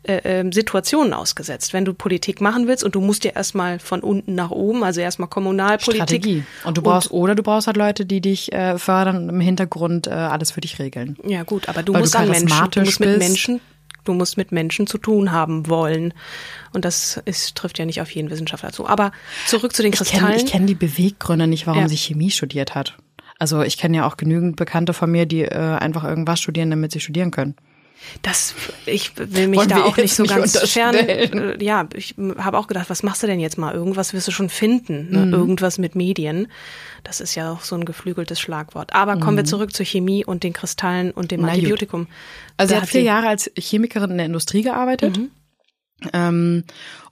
äh, 0.03 0.21
ähm, 0.23 0.51
Situationen 0.51 1.13
ausgesetzt. 1.13 1.73
Wenn 1.73 1.85
du 1.85 1.93
Politik 1.93 2.41
machen 2.41 2.67
willst 2.67 2.83
und 2.83 2.95
du 2.95 3.01
musst 3.01 3.23
ja 3.23 3.31
erstmal 3.31 3.77
von 3.79 4.01
unten 4.01 4.33
nach 4.33 4.49
oben, 4.51 4.83
also 4.83 5.01
erstmal 5.01 5.29
Kommunalpolitik. 5.29 5.95
Strategie. 6.23 6.43
Und 6.63 6.77
du 6.77 6.81
brauchst, 6.81 7.11
oder 7.11 7.35
du 7.35 7.43
brauchst 7.43 7.67
halt 7.67 7.77
Leute, 7.77 8.05
die 8.05 8.21
dich 8.21 8.51
äh, 8.53 8.77
fördern 8.79 9.17
und 9.17 9.29
im 9.29 9.39
Hintergrund 9.39 10.07
äh, 10.07 10.11
alles 10.11 10.51
für 10.51 10.61
dich 10.61 10.79
regeln. 10.79 11.17
Ja 11.27 11.43
gut, 11.43 11.69
aber 11.69 11.83
du 11.83 11.93
Weil 11.93 12.01
musst 12.01 12.15
du 12.15 12.19
an 12.19 12.29
Menschen, 12.29 12.71
du 12.71 12.79
musst 12.81 12.99
mit. 12.99 13.17
Menschen, 13.19 13.61
du 14.03 14.13
musst 14.13 14.37
mit 14.37 14.51
Menschen 14.51 14.87
zu 14.87 14.97
tun 14.97 15.31
haben 15.31 15.67
wollen. 15.67 16.13
Und 16.73 16.85
das 16.85 17.21
ist, 17.25 17.55
trifft 17.55 17.79
ja 17.79 17.85
nicht 17.85 18.01
auf 18.01 18.11
jeden 18.11 18.29
Wissenschaftler 18.29 18.71
zu. 18.71 18.87
Aber 18.87 19.11
zurück 19.47 19.73
zu 19.75 19.81
den 19.81 19.91
Ich 19.93 19.97
Kristallen. 19.97 20.25
kenne 20.25 20.37
ich 20.37 20.45
kenn 20.45 20.67
die 20.67 20.75
Beweggründe 20.75 21.47
nicht, 21.47 21.67
warum 21.67 21.81
Ja. 21.81 21.87
sie 21.89 21.97
Chemie 21.97 22.31
studiert 22.31 22.75
hat. 22.75 22.97
Also 23.39 23.61
ich 23.63 23.77
kenne 23.77 23.97
ja 23.97 24.07
auch 24.07 24.17
genügend 24.17 24.55
Bekannte 24.55 24.93
von 24.93 25.11
mir, 25.11 25.25
die 25.25 25.41
äh, 25.41 25.55
einfach 25.55 26.03
irgendwas 26.03 26.39
studieren, 26.39 26.69
damit 26.69 26.91
sie 26.91 26.99
studieren 26.99 27.31
können. 27.31 27.55
Das, 28.21 28.53
ich 28.85 29.17
will 29.17 29.47
mich 29.47 29.59
Wollen 29.59 29.69
da 29.69 29.83
auch 29.83 29.97
nicht 29.97 30.13
so 30.13 30.23
ganz 30.23 30.57
fern. 30.57 31.55
Ja, 31.59 31.87
ich 31.93 32.15
habe 32.37 32.57
auch 32.57 32.67
gedacht, 32.67 32.89
was 32.89 33.03
machst 33.03 33.23
du 33.23 33.27
denn 33.27 33.39
jetzt 33.39 33.57
mal? 33.57 33.73
Irgendwas 33.73 34.13
wirst 34.13 34.27
du 34.27 34.31
schon 34.31 34.49
finden. 34.49 35.09
Ne? 35.11 35.25
Mhm. 35.27 35.33
Irgendwas 35.33 35.77
mit 35.77 35.95
Medien. 35.95 36.47
Das 37.03 37.21
ist 37.21 37.35
ja 37.35 37.51
auch 37.51 37.61
so 37.61 37.75
ein 37.75 37.85
geflügeltes 37.85 38.39
Schlagwort. 38.39 38.93
Aber 38.93 39.17
kommen 39.17 39.37
wir 39.37 39.45
zurück 39.45 39.73
zur 39.73 39.85
Chemie 39.85 40.23
und 40.25 40.43
den 40.43 40.53
Kristallen 40.53 41.11
und 41.11 41.31
dem 41.31 41.41
Mhm. 41.41 41.45
Na 41.45 41.51
gut. 41.53 41.57
Antibiotikum. 41.59 42.07
Also 42.57 42.73
Da 42.73 42.79
sie 42.79 42.81
hat 42.83 42.89
vier 42.89 43.01
Jahre 43.03 43.27
als 43.27 43.51
Chemikerin 43.57 44.11
in 44.11 44.17
der 44.17 44.25
Industrie 44.27 44.61
gearbeitet. 44.61 45.19
Ähm, 46.13 46.63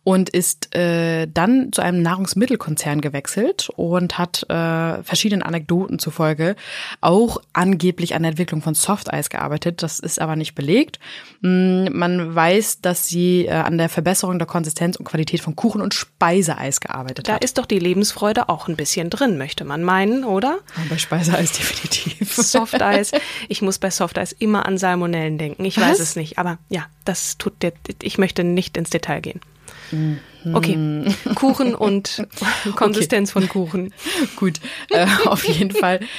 und 0.06 0.30
ist 0.30 0.74
äh, 0.76 1.28
dann 1.28 1.72
zu 1.74 1.82
einem 1.82 2.02
Nahrungsmittelkonzern 2.02 3.02
gewechselt 3.02 3.70
und 3.76 4.18
hat 4.18 4.44
äh, 4.50 5.04
verschiedenen 5.04 5.44
Anekdoten 5.44 6.00
zufolge 6.00 6.56
auch 7.02 7.38
angeblich 7.54 8.16
an 8.16 8.24
der 8.24 8.32
Entwicklung 8.32 8.62
von 8.62 8.74
Softeis 8.74 9.30
gearbeitet. 9.30 9.84
Das 9.84 10.00
ist 10.00 10.20
aber 10.20 10.36
nicht 10.36 10.56
belegt. 10.56 11.00
Mm, 11.42 11.88
Man 11.92 12.34
weiß, 12.34 12.82
dass 12.82 13.08
sie 13.08 13.46
äh, 13.46 13.52
an 13.52 13.78
der 13.78 13.90
Verbesserung 13.90 14.40
der 14.40 14.48
Konsistenz 14.48 14.96
und 14.96 15.06
Qualität 15.06 15.42
von 15.42 15.56
Kuchen 15.56 15.82
und 15.82 15.94
Speiseeis 15.94 16.80
gearbeitet 16.80 17.28
Da 17.28 17.34
hat. 17.36 17.44
ist 17.44 17.58
doch 17.58 17.66
die 17.66 17.80
Lebensfreude 17.80 18.50
auch 18.50 18.68
ein 18.68 18.76
bisschen 18.78 19.10
drin, 19.10 19.38
möchte 19.38 19.66
man 19.66 19.84
meinen, 19.84 20.24
oder? 20.24 20.60
Aber 20.76 20.86
bei 20.90 20.98
Speiseeis 20.98 21.52
definitiv. 21.58 22.34
Softeis. 22.36 23.12
Ich 23.48 23.62
muss 23.62 23.80
bei 23.80 23.90
Softeis 23.90 24.32
immer 24.32 24.66
an 24.66 24.78
Salmonellen 24.78 25.38
denken. 25.38 25.66
Ich 25.66 25.78
Was? 25.78 25.84
weiß 25.84 26.00
es 26.00 26.16
nicht, 26.16 26.38
aber 26.38 26.58
ja, 26.70 26.86
das 27.06 27.38
tut 27.38 27.54
der, 27.62 27.74
ich 28.02 28.18
möchte 28.18 28.44
nicht 28.44 28.78
ins 28.78 28.90
Detail 28.90 29.22
gehen. 29.22 29.42
Okay, 30.54 31.04
Kuchen 31.36 31.76
und 31.76 32.26
Konsistenz 32.76 33.32
von 33.32 33.48
Kuchen. 33.50 33.94
Gut, 34.38 34.60
äh, 34.90 35.06
auf 35.26 35.44
jeden 35.46 35.72
Fall. 35.72 36.00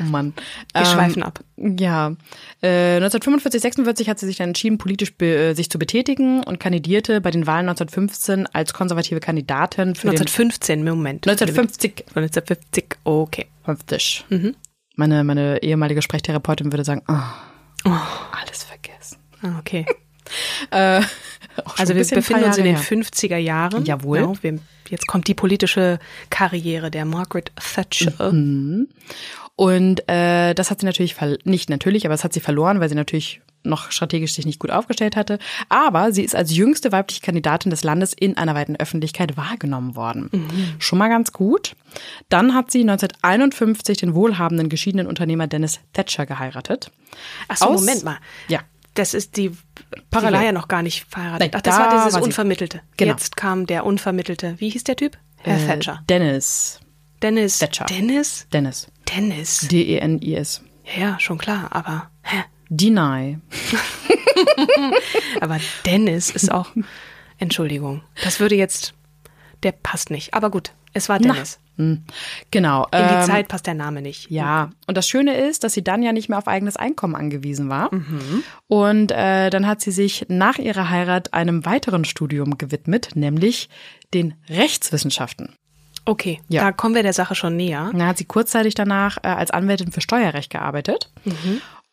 oh 0.00 0.04
Mann. 0.04 0.34
Wir 0.72 0.82
Ähm, 0.82 0.86
schweifen 0.86 1.22
ab. 1.22 1.40
Ja, 1.56 2.08
äh, 2.62 2.96
1945, 2.96 3.60
46 3.60 4.08
hat 4.08 4.18
sie 4.18 4.26
sich 4.26 4.36
dann 4.36 4.48
entschieden, 4.48 4.78
politisch 4.78 5.12
äh, 5.20 5.54
sich 5.54 5.70
zu 5.70 5.78
betätigen 5.78 6.42
und 6.42 6.58
kandidierte 6.58 7.20
bei 7.20 7.30
den 7.30 7.46
Wahlen 7.46 7.68
1915 7.68 8.46
als 8.52 8.72
konservative 8.72 9.20
Kandidatin 9.20 9.94
für 9.94 10.08
1915, 10.08 10.84
Moment. 10.84 11.24
den 11.24 11.30
1950. 11.32 12.04
1950, 12.14 12.84
okay. 13.04 13.46
50. 13.64 14.24
Mhm. 14.30 14.56
Meine, 14.96 15.24
meine 15.24 15.62
ehemalige 15.62 16.02
Sprechtherapeutin 16.02 16.72
würde 16.72 16.84
sagen, 16.84 17.02
oh, 17.08 17.90
alles 18.32 18.64
vergessen. 18.64 19.18
Ah, 19.42 19.58
Okay. 19.58 19.86
Äh, 20.70 21.02
Also 21.78 21.94
wir 21.94 22.04
befinden 22.06 22.44
uns 22.44 22.58
in 22.58 22.64
den 22.64 22.76
her. 22.76 22.84
50er 22.84 23.38
Jahren. 23.38 23.86
Jawohl. 23.86 24.18
Ja, 24.18 24.32
wir, 24.42 24.58
jetzt 24.90 25.06
kommt 25.06 25.26
die 25.26 25.32
politische 25.34 25.98
Karriere 26.28 26.90
der 26.90 27.06
Margaret 27.06 27.50
Thatcher. 27.56 28.30
Mhm. 28.30 28.88
Und 29.54 30.06
äh, 30.06 30.52
das 30.52 30.70
hat 30.70 30.80
sie 30.80 30.86
natürlich, 30.86 31.16
nicht 31.44 31.70
natürlich, 31.70 32.04
aber 32.04 32.12
das 32.12 32.24
hat 32.24 32.34
sie 32.34 32.40
verloren, 32.40 32.78
weil 32.80 32.90
sie 32.90 32.94
natürlich 32.94 33.40
noch 33.62 33.90
strategisch 33.90 34.34
sich 34.34 34.44
nicht 34.44 34.58
gut 34.60 34.70
aufgestellt 34.70 35.16
hatte. 35.16 35.38
Aber 35.70 36.12
sie 36.12 36.22
ist 36.22 36.36
als 36.36 36.54
jüngste 36.54 36.92
weibliche 36.92 37.22
Kandidatin 37.22 37.70
des 37.70 37.82
Landes 37.82 38.12
in 38.12 38.36
einer 38.36 38.54
weiten 38.54 38.76
Öffentlichkeit 38.76 39.36
wahrgenommen 39.38 39.96
worden. 39.96 40.30
Schon 40.78 40.98
mal 40.98 41.08
ganz 41.08 41.32
gut. 41.32 41.74
Dann 42.28 42.54
hat 42.54 42.70
sie 42.70 42.82
1951 42.82 43.96
den 43.96 44.14
wohlhabenden 44.14 44.68
geschiedenen 44.68 45.06
Unternehmer 45.06 45.46
Dennis 45.46 45.80
Thatcher 45.94 46.26
geheiratet. 46.26 46.90
Ach 47.48 47.56
so, 47.56 47.64
Aus- 47.66 47.80
Moment 47.80 48.04
mal. 48.04 48.18
Ja. 48.48 48.60
Das 48.96 49.14
ist 49.14 49.36
die, 49.36 49.52
Parallel. 50.10 50.32
die 50.32 50.38
war 50.38 50.44
ja 50.46 50.52
noch 50.52 50.68
gar 50.68 50.82
nicht 50.82 51.06
verheiratet. 51.08 51.52
Nein, 51.52 51.58
Ach, 51.58 51.62
das 51.62 51.76
da 51.76 51.82
war 51.82 51.96
dieses 51.98 52.14
war. 52.14 52.22
Unvermittelte. 52.22 52.80
Genau. 52.96 53.12
Jetzt 53.12 53.36
kam 53.36 53.66
der 53.66 53.86
Unvermittelte. 53.86 54.56
Wie 54.58 54.68
hieß 54.70 54.84
der 54.84 54.96
Typ? 54.96 55.16
Herr 55.38 55.56
Äh, 55.58 55.66
Thatcher. 55.66 56.02
Dennis. 56.08 56.80
Dennis. 57.22 57.58
Thatcher. 57.58 57.84
Dennis? 57.86 58.46
Dennis. 58.52 58.88
Dennis. 59.14 59.68
D-E-N-I-S. 59.68 60.62
Ja, 60.98 61.18
schon 61.20 61.38
klar, 61.38 61.68
aber 61.70 62.10
hä? 62.22 62.44
Deny. 62.68 63.38
Aber 65.40 65.58
Dennis 65.84 66.30
ist 66.30 66.50
auch. 66.50 66.68
Entschuldigung. 67.38 68.02
Das 68.24 68.40
würde 68.40 68.54
jetzt. 68.56 68.94
Der 69.62 69.72
passt 69.72 70.10
nicht. 70.10 70.34
Aber 70.34 70.50
gut, 70.50 70.72
es 70.92 71.08
war 71.08 71.18
Dennis. 71.18 71.58
Hm. 71.76 72.04
Genau. 72.50 72.84
In 72.92 73.06
die 73.08 73.14
ähm, 73.14 73.22
Zeit 73.22 73.48
passt 73.48 73.66
der 73.66 73.74
Name 73.74 74.02
nicht. 74.02 74.30
Ja, 74.30 74.70
und 74.86 74.96
das 74.96 75.08
Schöne 75.08 75.36
ist, 75.36 75.62
dass 75.64 75.74
sie 75.74 75.84
dann 75.84 76.02
ja 76.02 76.12
nicht 76.12 76.28
mehr 76.28 76.38
auf 76.38 76.48
eigenes 76.48 76.76
Einkommen 76.76 77.14
angewiesen 77.14 77.68
war. 77.68 77.90
Und 78.66 79.12
äh, 79.12 79.50
dann 79.50 79.66
hat 79.66 79.80
sie 79.80 79.90
sich 79.90 80.26
nach 80.28 80.58
ihrer 80.58 80.90
Heirat 80.90 81.34
einem 81.34 81.64
weiteren 81.66 82.04
Studium 82.04 82.58
gewidmet, 82.58 83.10
nämlich 83.14 83.68
den 84.14 84.34
Rechtswissenschaften. 84.48 85.54
Okay, 86.08 86.40
Ja. 86.48 86.62
da 86.62 86.70
kommen 86.72 86.94
wir 86.94 87.02
der 87.02 87.12
Sache 87.12 87.34
schon 87.34 87.56
näher. 87.56 87.90
Da 87.92 88.06
hat 88.06 88.18
sie 88.18 88.24
kurzzeitig 88.26 88.74
danach 88.76 89.18
äh, 89.24 89.28
als 89.28 89.50
Anwältin 89.50 89.90
für 89.90 90.00
Steuerrecht 90.00 90.50
gearbeitet. 90.50 91.10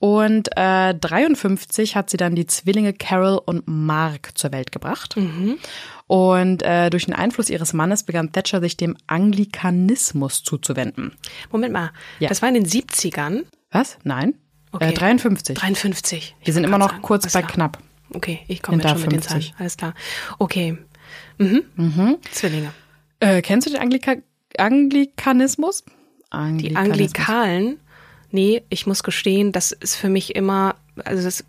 Und 0.06 0.50
äh, 0.58 0.94
53 0.96 1.96
hat 1.96 2.10
sie 2.10 2.18
dann 2.18 2.36
die 2.36 2.46
Zwillinge 2.46 2.92
Carol 2.92 3.40
und 3.46 3.64
Mark 3.70 4.32
zur 4.38 4.52
Welt 4.52 4.74
gebracht. 4.74 5.16
Und 6.08 6.62
äh, 6.62 6.90
durch 6.90 7.06
den 7.06 7.14
Einfluss 7.14 7.50
ihres 7.50 7.72
Mannes 7.72 8.04
begann 8.04 8.34
Thatcher 8.34 8.60
sich 8.60 8.76
dem 8.76 8.98
Anglikanismus 9.08 10.44
zuzuwenden. 10.44 11.14
Moment 11.54 11.72
mal, 11.72 11.92
Ja. 12.20 12.28
das 12.28 12.42
war 12.42 12.50
in 12.50 12.56
den 12.56 12.66
70ern. 12.66 13.44
Was? 13.72 13.98
Nein? 14.04 14.34
Okay. 14.74 14.90
Äh, 14.90 14.94
53. 14.94 15.58
53. 15.58 16.36
Ich 16.42 16.48
Wir 16.48 16.54
sind 16.54 16.66
immer 16.66 16.78
noch 16.80 16.90
sagen, 16.90 17.02
kurz 17.02 17.24
alles 17.24 17.34
bei 17.34 17.42
klar. 17.44 17.54
knapp. 17.54 17.78
Okay, 18.14 18.42
ich 18.50 18.62
komme 18.62 18.80
jetzt 18.84 18.90
schon 18.90 19.02
mit 19.04 19.12
den 19.14 19.22
50. 19.22 19.30
Zahlen. 19.30 19.56
Alles 19.58 19.78
klar. 19.78 19.94
Okay. 20.38 20.78
Mhm. 21.38 22.18
Zwillinge. 22.30 22.74
Äh, 23.22 23.42
kennst 23.42 23.68
du 23.68 23.72
den 23.72 23.80
Anglika 23.82 24.16
Anglikanismus? 24.58 25.86
Die 25.86 26.38
Anglikanismus. 26.40 26.76
Anglikalen, 26.78 27.80
nee, 28.34 28.64
ich 28.70 28.86
muss 28.88 29.04
gestehen, 29.04 29.52
das 29.54 29.72
ist 29.72 29.96
für 29.96 30.10
mich 30.10 30.36
immer, 30.36 30.76
also 31.06 31.24
das, 31.24 31.46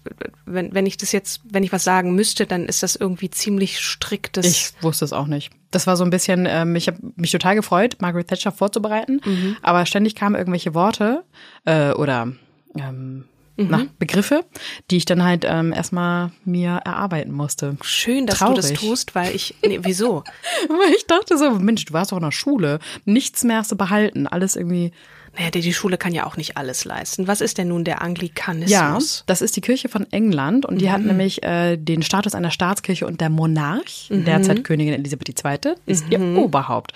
wenn, 0.47 0.73
wenn 0.75 0.87
ich 0.87 0.97
das 0.97 1.11
jetzt, 1.13 1.41
wenn 1.45 1.65
ich 1.65 1.73
was 1.73 1.83
sagen 1.83 2.15
müsste, 2.15 2.47
dann 2.47 2.67
ist 2.67 2.83
das 2.83 2.95
irgendwie 2.95 3.31
ziemlich 3.31 3.81
striktes. 3.81 4.47
Ich 4.47 4.73
wusste 4.83 5.05
es 5.05 5.13
auch 5.13 5.27
nicht. 5.27 5.51
Das 5.73 5.87
war 5.87 5.97
so 5.97 6.05
ein 6.05 6.11
bisschen, 6.11 6.47
ähm, 6.49 6.77
ich 6.77 6.87
habe 6.87 6.99
mich 7.17 7.33
total 7.33 7.55
gefreut, 7.57 7.97
Margaret 8.01 8.29
Thatcher 8.29 8.53
vorzubereiten, 8.53 9.21
Mhm. 9.25 9.57
aber 9.63 9.87
ständig 9.87 10.15
kamen 10.15 10.37
irgendwelche 10.37 10.75
Worte 10.75 11.25
äh, 11.65 11.91
oder 11.93 12.33
ähm, 12.79 13.25
Mhm. 13.57 13.67
na, 13.71 13.87
Begriffe, 14.01 14.45
die 14.91 14.97
ich 14.97 15.05
dann 15.05 15.23
halt 15.23 15.45
ähm, 15.49 15.73
erstmal 15.73 16.33
mir 16.45 16.81
erarbeiten 16.85 17.31
musste. 17.31 17.77
Schön, 17.83 18.27
dass 18.27 18.41
du 18.41 18.53
das 18.53 18.67
Traurig. 18.67 18.81
tust, 18.81 19.15
weil 19.15 19.33
ich, 19.35 19.55
nee, 19.65 19.79
wieso? 19.83 20.25
Aber 20.69 20.89
ich 20.97 21.07
dachte 21.07 21.39
so, 21.39 21.53
Mensch, 21.53 21.85
du 21.85 21.93
warst 21.93 22.11
doch 22.11 22.17
in 22.17 22.25
der 22.25 22.33
Schule, 22.33 22.81
nichts 23.05 23.45
mehr 23.45 23.59
hast 23.59 23.71
du 23.71 23.77
behalten, 23.77 24.27
alles 24.27 24.57
irgendwie. 24.57 24.91
Naja, 25.37 25.51
die, 25.51 25.61
die 25.63 25.73
Schule 25.75 25.99
kann 25.99 26.13
ja 26.15 26.27
auch 26.27 26.37
nicht 26.37 26.57
alles 26.57 26.85
leisten. 26.85 27.27
Was 27.27 27.41
ist 27.41 27.59
denn 27.59 27.69
nun 27.69 27.85
der 27.85 27.97
Ja, 27.97 28.01
Anglikanismus? 28.03 29.25
das 29.27 29.43
ist 29.43 29.57
die 29.57 29.61
Kirche 29.61 29.89
von 29.89 30.07
England 30.13 30.65
und 30.67 30.81
die 30.81 30.91
hat 30.91 31.03
nämlich 31.03 31.43
äh, 31.43 31.77
den 31.77 32.03
Status 32.03 32.35
einer 32.35 32.51
Staatskirche 32.51 33.07
und 33.07 33.21
der 33.21 33.31
Monarch, 33.31 34.09
derzeit 34.11 34.63
Königin 34.65 34.95
Elisabeth 34.95 35.29
II., 35.45 35.75
ist 35.87 36.05
ihr 36.11 36.21
Oberhaupt. 36.21 36.93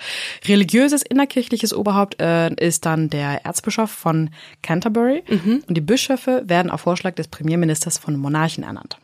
Religiöses 0.47 1.01
innerkirchliches 1.01 1.73
Oberhaupt 1.73 2.19
äh, 2.21 2.53
ist 2.55 2.85
dann 2.85 3.09
der 3.09 3.45
Erzbischof 3.45 3.91
von 3.91 4.29
Canterbury 4.61 5.23
und 5.67 5.75
die 5.77 5.81
Bischöfe 5.81 6.43
werden 6.45 6.71
auf 6.71 6.81
Vorschlag 6.81 7.15
des 7.15 7.27
Premierministers 7.27 7.97
von 7.97 8.15
Monarchen 8.17 8.63
ernannt. 8.63 8.97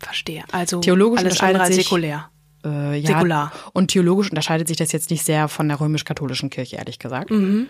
Verstehe. 0.00 0.42
Also 0.52 0.80
Theologisch 0.80 1.20
alles 1.20 1.32
unterscheidet 1.34 1.54
andere 1.56 1.64
als 1.66 1.74
sich- 1.76 1.84
säkulär. 1.84 2.28
Äh, 2.64 2.98
ja, 3.00 3.06
Säkular. 3.14 3.52
Und 3.72 3.88
theologisch 3.90 4.28
unterscheidet 4.30 4.68
sich 4.68 4.76
das 4.76 4.92
jetzt 4.92 5.10
nicht 5.10 5.24
sehr 5.24 5.48
von 5.48 5.66
der 5.68 5.80
römisch-katholischen 5.80 6.48
Kirche, 6.50 6.76
ehrlich 6.76 6.98
gesagt. 7.00 7.30
Mm, 7.30 7.62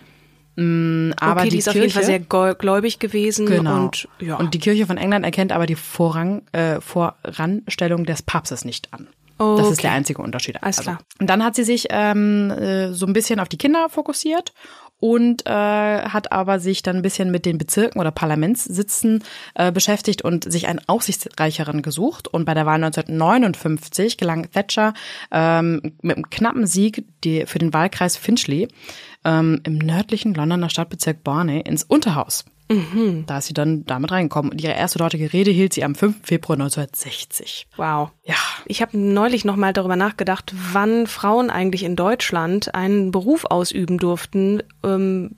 aber 0.55 1.41
okay, 1.41 1.43
die, 1.45 1.49
die 1.49 1.57
ist 1.57 1.67
auf 1.67 1.73
Kirche, 1.73 1.79
jeden 1.87 1.93
Fall 1.93 2.03
sehr 2.03 2.19
gläu- 2.19 2.53
gläubig 2.55 2.99
gewesen 2.99 3.45
Genau. 3.47 3.83
und 3.85 4.07
ja. 4.19 4.35
Und 4.37 4.53
die 4.53 4.59
Kirche 4.59 4.85
von 4.85 4.97
England 4.97 5.25
erkennt 5.25 5.51
aber 5.51 5.65
die 5.65 5.75
Vorrang, 5.75 6.43
äh, 6.51 6.79
Voranstellung 6.79 8.05
des 8.05 8.21
Papstes 8.21 8.63
nicht 8.65 8.93
an. 8.93 9.07
Das 9.39 9.61
ist 9.67 9.73
Okay. 9.73 9.81
der 9.83 9.91
einzige 9.93 10.21
Unterschied. 10.21 10.61
Alles 10.63 10.77
Also. 10.77 10.91
klar. 10.91 10.99
Und 11.19 11.29
dann 11.29 11.43
hat 11.43 11.55
sie 11.55 11.63
sich 11.63 11.87
ähm, 11.89 12.51
äh, 12.51 12.93
so 12.93 13.05
ein 13.07 13.13
bisschen 13.13 13.39
auf 13.39 13.49
die 13.49 13.57
Kinder 13.57 13.89
fokussiert 13.89 14.53
und 14.99 15.45
äh, 15.45 15.49
hat 15.49 16.31
aber 16.31 16.59
sich 16.59 16.81
dann 16.81 16.97
ein 16.97 17.01
bisschen 17.01 17.29
mit 17.29 17.45
den 17.45 17.57
Bezirken 17.57 17.99
oder 17.99 18.11
Parlamentssitzen 18.11 19.21
äh, 19.55 19.71
beschäftigt 19.71 20.21
und 20.21 20.49
sich 20.49 20.67
einen 20.67 20.79
Aufsichtsreicheren 20.87 21.81
gesucht. 21.81 22.29
Und 22.29 22.45
bei 22.45 22.53
der 22.53 22.65
Wahl 22.65 22.75
1959 22.75 24.17
gelang 24.17 24.49
Thatcher 24.51 24.93
ähm, 25.31 25.81
mit 26.01 26.15
einem 26.15 26.29
knappen 26.29 26.67
Sieg 26.67 27.03
die, 27.23 27.45
für 27.45 27.59
den 27.59 27.73
Wahlkreis 27.73 28.15
Finchley 28.15 28.67
ähm, 29.25 29.61
im 29.63 29.77
nördlichen 29.77 30.33
Londoner 30.33 30.69
Stadtbezirk 30.69 31.23
Barney 31.23 31.59
ins 31.61 31.83
Unterhaus. 31.83 32.45
Da 33.27 33.37
ist 33.37 33.47
sie 33.47 33.53
dann 33.53 33.85
damit 33.85 34.09
reingekommen. 34.11 34.51
Und 34.51 34.59
ihre 34.61 34.73
erste 34.73 34.97
dortige 34.97 35.31
Rede 35.31 35.51
hielt 35.51 35.73
sie 35.73 35.83
am 35.83 35.93
5. 35.93 36.21
Februar 36.23 36.55
1960. 36.57 37.67
wow. 37.77 38.09
Ja. 38.23 38.35
Ich 38.65 38.81
habe 38.81 38.97
neulich 38.97 39.45
noch 39.45 39.57
mal 39.57 39.73
darüber 39.73 39.95
nachgedacht, 39.95 40.53
wann 40.71 41.05
Frauen 41.05 41.49
eigentlich 41.51 41.83
in 41.83 41.95
Deutschland 41.95 42.73
einen 42.73 43.11
Beruf 43.11 43.45
ausüben 43.45 43.99
durften, 43.99 44.63
ähm, 44.83 45.31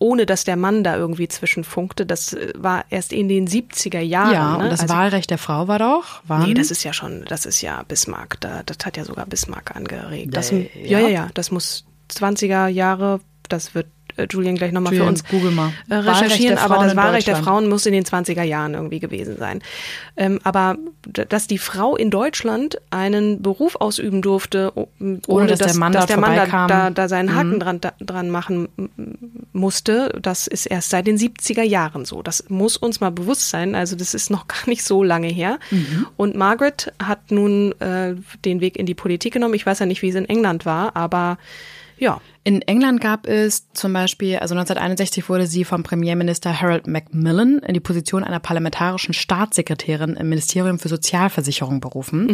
ohne 0.00 0.26
dass 0.26 0.42
der 0.44 0.56
Mann 0.56 0.82
da 0.82 0.96
irgendwie 0.96 1.28
zwischenfunkte. 1.28 2.04
Das 2.06 2.32
äh, 2.32 2.52
war 2.56 2.84
erst 2.90 3.12
in 3.12 3.28
den 3.28 3.46
70er 3.46 4.00
Jahren. 4.00 4.32
Ja, 4.32 4.56
ne? 4.56 4.64
und 4.64 4.70
das 4.70 4.80
Also- 4.80 4.94
Wahlrecht 4.94 5.30
der 5.30 5.38
Frau 5.38 5.68
war 5.68 5.78
doch, 5.78 6.22
wann? 6.26 6.48
Nee, 6.48 6.54
das 6.54 6.70
ist 6.72 6.82
ja 6.82 6.92
schon, 6.92 7.24
das 7.28 7.46
ist 7.46 7.60
ja 7.60 7.82
Bismarck. 7.84 8.40
Da, 8.40 8.62
das 8.64 8.78
hat 8.84 8.96
ja 8.96 9.04
sogar 9.04 9.26
Bismarck 9.26 9.76
angeregt. 9.76 10.34
Das, 10.34 10.50
ja, 10.50 10.58
ja. 10.74 10.98
ja, 10.98 11.08
ja. 11.08 11.28
Das 11.34 11.50
muss 11.52 11.84
20er 12.12 12.68
Jahre, 12.68 13.20
das 13.48 13.74
wird 13.74 13.86
äh, 14.16 14.26
Julian 14.30 14.56
gleich 14.56 14.72
nochmal 14.72 14.92
für 14.94 15.04
uns 15.04 15.24
Google 15.24 15.52
mal. 15.52 15.72
äh, 15.88 15.94
recherchieren, 15.94 16.58
aber 16.58 16.74
das 16.84 16.96
Wahlrecht 16.96 17.26
der 17.28 17.36
Frauen 17.36 17.68
muss 17.70 17.86
in 17.86 17.94
den 17.94 18.04
20er 18.04 18.42
Jahren 18.42 18.74
irgendwie 18.74 19.00
gewesen 19.00 19.36
sein. 19.38 19.62
Ähm, 20.18 20.38
aber 20.44 20.76
dass 21.06 21.46
die 21.46 21.56
Frau 21.58 21.96
in 21.96 22.10
Deutschland 22.10 22.76
einen 22.90 23.40
Beruf 23.40 23.76
ausüben 23.76 24.20
durfte, 24.20 24.72
o- 24.74 24.88
ohne, 25.26 25.46
dass 25.46 25.58
der 25.60 25.74
Mann 25.76 25.92
dass 25.92 26.02
da 26.06 26.14
der 26.14 26.18
Mann 26.20 26.36
da, 26.36 26.66
da, 26.66 26.90
da 26.90 27.08
seinen 27.08 27.34
Haken 27.34 27.58
dran, 27.58 27.80
da, 27.80 27.92
dran 28.00 28.28
machen 28.28 28.68
musste, 29.52 30.12
das 30.20 30.46
ist 30.46 30.66
erst 30.66 30.90
seit 30.90 31.06
den 31.06 31.18
70er 31.18 31.62
Jahren 31.62 32.04
so. 32.04 32.22
Das 32.22 32.48
muss 32.48 32.76
uns 32.76 33.00
mal 33.00 33.10
bewusst 33.10 33.50
sein. 33.50 33.74
Also 33.74 33.96
das 33.96 34.14
ist 34.14 34.30
noch 34.30 34.46
gar 34.48 34.66
nicht 34.68 34.84
so 34.84 35.02
lange 35.02 35.28
her. 35.28 35.58
Und 36.16 36.36
Margaret 36.36 36.92
hat 37.02 37.30
nun 37.30 37.72
äh, 37.80 38.14
den 38.44 38.60
Weg 38.60 38.76
in 38.76 38.86
die 38.86 38.94
Politik 38.94 39.32
genommen. 39.34 39.54
Ich 39.54 39.66
weiß 39.66 39.78
ja 39.78 39.86
nicht, 39.86 40.02
wie 40.02 40.08
es 40.10 40.14
in 40.16 40.28
England 40.28 40.66
war, 40.66 40.96
aber 40.96 41.38
ja. 42.02 42.20
In 42.42 42.60
England 42.62 43.00
gab 43.00 43.28
es 43.28 43.72
zum 43.72 43.92
Beispiel, 43.92 44.38
also 44.38 44.54
1961 44.54 45.28
wurde 45.28 45.46
sie 45.46 45.64
vom 45.64 45.84
Premierminister 45.84 46.60
Harold 46.60 46.88
Macmillan 46.88 47.60
in 47.60 47.74
die 47.74 47.80
Position 47.80 48.24
einer 48.24 48.40
parlamentarischen 48.40 49.14
Staatssekretärin 49.14 50.16
im 50.16 50.28
Ministerium 50.28 50.80
für 50.80 50.88
Sozialversicherung 50.88 51.80
berufen. 51.80 52.26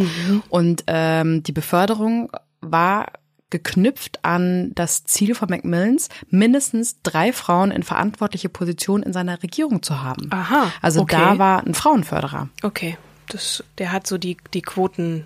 Und 0.48 0.84
ähm, 0.86 1.42
die 1.42 1.52
Beförderung 1.52 2.30
war 2.62 3.12
geknüpft 3.50 4.24
an 4.24 4.72
das 4.74 5.04
Ziel 5.04 5.34
von 5.34 5.50
Macmillans, 5.50 6.08
mindestens 6.30 7.02
drei 7.02 7.34
Frauen 7.34 7.70
in 7.70 7.82
verantwortliche 7.82 8.48
Positionen 8.48 9.02
in 9.02 9.12
seiner 9.12 9.42
Regierung 9.42 9.82
zu 9.82 10.02
haben. 10.02 10.28
Aha, 10.30 10.72
Also 10.80 11.02
okay. 11.02 11.16
da 11.16 11.38
war 11.38 11.66
ein 11.66 11.74
Frauenförderer. 11.74 12.48
Okay, 12.62 12.96
das, 13.28 13.64
der 13.76 13.92
hat 13.92 14.06
so 14.06 14.16
die, 14.16 14.38
die 14.54 14.62
Quoten, 14.62 15.24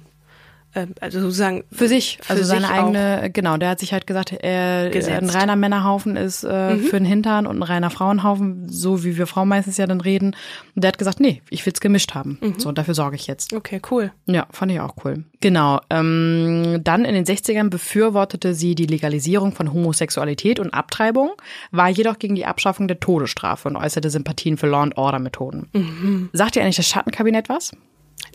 also 1.01 1.21
sozusagen. 1.21 1.65
Für 1.71 1.89
sich, 1.89 2.19
Für 2.23 2.31
also 2.35 2.45
seine 2.45 2.67
sich 2.67 2.71
eigene, 2.71 3.31
genau, 3.33 3.57
der 3.57 3.71
hat 3.71 3.81
sich 3.81 3.93
halt 3.93 4.07
gesagt, 4.07 4.33
er, 4.33 4.91
Gesetzt. 4.91 5.23
ein 5.23 5.31
reiner 5.31 5.57
Männerhaufen 5.57 6.17
ist 6.17 6.45
äh, 6.45 6.77
für 6.77 6.99
den 6.99 7.05
Hintern 7.05 7.47
und 7.47 7.59
ein 7.59 7.63
reiner 7.63 7.91
Frauenhaufen, 7.91 8.69
so 8.69 9.05
wie 9.05 9.19
wir 9.19 9.27
Frauen 9.27 9.49
meistens 9.49 9.77
ja 9.77 9.87
dann 9.87 10.01
reden. 10.01 10.35
Und 10.75 10.85
der 10.85 10.89
hat 10.89 10.99
gesagt, 10.99 11.21
nee, 11.21 11.43
ich 11.51 11.65
will's 11.67 11.81
gemischt 11.81 12.15
haben. 12.15 12.39
So, 12.59 12.69
und 12.69 12.79
dafür 12.79 12.95
sorge 12.95 13.17
ich 13.17 13.27
jetzt. 13.27 13.53
Okay, 13.53 13.81
cool. 13.91 14.13
Ja, 14.27 14.47
fand 14.51 14.73
ich 14.73 14.81
auch 14.81 14.95
cool. 15.05 15.25
Genau. 15.41 15.81
Ähm, 15.91 16.81
dann 16.83 17.05
in 17.05 17.15
den 17.15 17.25
60ern 17.25 17.69
befürwortete 17.69 18.55
sie 18.55 18.75
die 18.75 18.87
Legalisierung 18.87 19.53
von 19.53 19.73
Homosexualität 19.73 20.61
und 20.61 20.73
Abtreibung, 20.73 21.33
war 21.71 21.89
jedoch 21.89 22.19
gegen 22.19 22.35
die 22.35 22.47
Abschaffung 22.47 22.89
der 22.89 23.01
Todesstrafe 23.01 23.69
und 23.69 23.77
äußerte 23.77 24.11
Sympathien 24.11 24.57
für 24.57 24.67
Law 24.67 24.83
and 24.83 24.97
Order 24.97 25.19
Methoden. 25.19 26.31
Sagt 26.33 26.57
ihr 26.57 26.63
eigentlich 26.63 26.77
das 26.77 26.89
Schattenkabinett 26.89 27.49
was? 27.49 27.73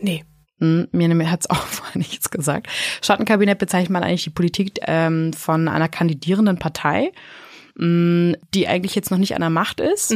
Nee. 0.00 0.24
Hm, 0.60 0.88
Mir 0.92 1.30
hat 1.30 1.40
es 1.42 1.50
auch 1.50 1.56
vorher 1.66 1.98
nichts 1.98 2.30
gesagt. 2.30 2.68
Schattenkabinett 3.02 3.58
bezeichnet 3.58 3.90
man 3.90 4.02
eigentlich 4.02 4.24
die 4.24 4.30
Politik 4.30 4.78
ähm, 4.86 5.32
von 5.32 5.68
einer 5.68 5.88
kandidierenden 5.88 6.58
Partei, 6.58 7.12
mh, 7.76 8.36
die 8.54 8.68
eigentlich 8.68 8.94
jetzt 8.94 9.10
noch 9.10 9.18
nicht 9.18 9.34
an 9.34 9.40
der 9.40 9.50
Macht 9.50 9.80
ist. 9.80 10.10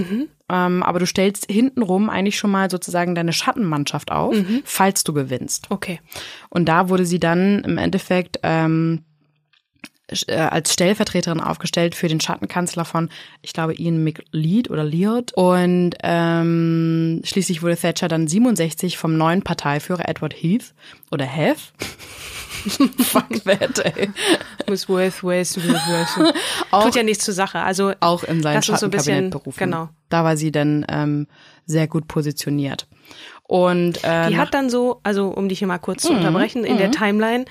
Ähm, 0.50 0.82
aber 0.82 0.98
du 0.98 1.06
stellst 1.06 1.46
hintenrum 1.50 2.10
eigentlich 2.10 2.36
schon 2.36 2.50
mal 2.50 2.70
sozusagen 2.70 3.14
deine 3.14 3.32
Schattenmannschaft 3.32 4.10
auf, 4.12 4.34
falls 4.64 5.04
du 5.04 5.12
gewinnst. 5.14 5.66
Okay. 5.70 6.00
Und 6.50 6.68
da 6.68 6.88
wurde 6.88 7.06
sie 7.06 7.20
dann 7.20 7.60
im 7.64 7.78
Endeffekt 7.78 8.38
ähm, 8.42 9.00
äh, 9.00 9.11
als 10.28 10.72
Stellvertreterin 10.72 11.40
aufgestellt 11.40 11.94
für 11.94 12.08
den 12.08 12.20
Schattenkanzler 12.20 12.84
von, 12.84 13.08
ich 13.42 13.52
glaube, 13.52 13.74
Ian 13.74 14.02
McLeod 14.04 14.70
oder 14.70 14.84
Leod. 14.84 15.32
Und 15.34 15.92
ähm, 16.02 17.20
schließlich 17.24 17.62
wurde 17.62 17.76
Thatcher 17.76 18.08
dann 18.08 18.28
67 18.28 18.98
vom 18.98 19.16
neuen 19.16 19.42
Parteiführer 19.42 20.08
Edward 20.08 20.34
Heath 20.34 20.74
oder 21.10 21.24
Heath. 21.24 21.72
Fuck 22.98 23.44
that, 23.44 23.78
ey. 23.80 24.10
Miss 24.68 24.88
Worth, 24.88 25.22
Worth, 25.22 25.56
Worth. 25.56 26.34
Tut 26.70 26.94
ja 26.94 27.02
nichts 27.02 27.24
zur 27.24 27.34
Sache. 27.34 27.60
Also 27.60 27.92
Auch 28.00 28.22
in 28.24 28.42
sein 28.42 28.54
lass 28.54 28.68
uns 28.68 28.80
so 28.80 28.86
ein 28.86 28.92
Schattenkabinett 28.92 29.00
bisschen, 29.02 29.30
berufen. 29.30 29.58
genau. 29.58 29.88
Da 30.08 30.24
war 30.24 30.36
sie 30.36 30.52
dann 30.52 30.84
ähm, 30.88 31.26
sehr 31.66 31.88
gut 31.88 32.06
positioniert. 32.06 32.86
Und 33.52 34.02
äh, 34.02 34.28
Die 34.28 34.34
nach- 34.34 34.46
hat 34.46 34.54
dann 34.54 34.70
so, 34.70 35.00
also 35.02 35.28
um 35.28 35.46
dich 35.46 35.58
hier 35.58 35.68
mal 35.68 35.76
kurz 35.76 36.04
Mhm. 36.04 36.08
zu 36.08 36.12
unterbrechen, 36.14 36.64
in 36.64 36.78
der 36.78 36.90
Timeline, 36.90 37.44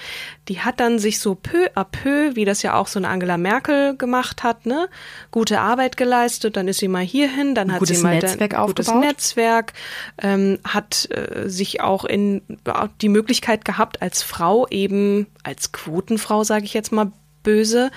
die 0.48 0.60
hat 0.62 0.80
dann 0.80 0.98
sich 0.98 1.20
so 1.20 1.36
peu 1.36 1.68
à 1.76 1.84
peu, 1.84 2.36
wie 2.36 2.44
das 2.44 2.64
ja 2.64 2.74
auch 2.74 2.88
so 2.88 2.98
eine 2.98 3.08
Angela 3.08 3.38
Merkel 3.38 3.96
gemacht 3.98 4.42
hat, 4.42 4.66
ne, 4.66 4.90
gute 5.30 5.60
Arbeit 5.60 5.98
geleistet, 5.98 6.58
dann 6.58 6.68
ist 6.68 6.80
sie 6.80 6.88
mal 6.88 7.04
hierhin, 7.04 7.54
dann 7.54 7.72
hat 7.72 7.78
gutes 7.82 7.98
sie 7.98 8.04
mal 8.04 8.16
Netzwerk 8.16 8.56
ein 8.56 8.66
gutes 8.66 8.90
aufgebaut. 8.90 9.10
Netzwerk, 9.12 9.74
ähm, 10.24 10.58
hat 10.68 11.08
äh, 11.12 11.48
sich 11.48 11.82
auch 11.82 12.04
in 12.04 12.42
die 13.02 13.10
Möglichkeit 13.10 13.64
gehabt, 13.64 14.02
als 14.02 14.24
Frau 14.24 14.66
eben, 14.70 15.28
als 15.44 15.72
Quotenfrau, 15.72 16.44
sage 16.44 16.66
ich 16.66 16.74
jetzt 16.74 16.92
mal 16.92 17.12
böse, 17.44 17.92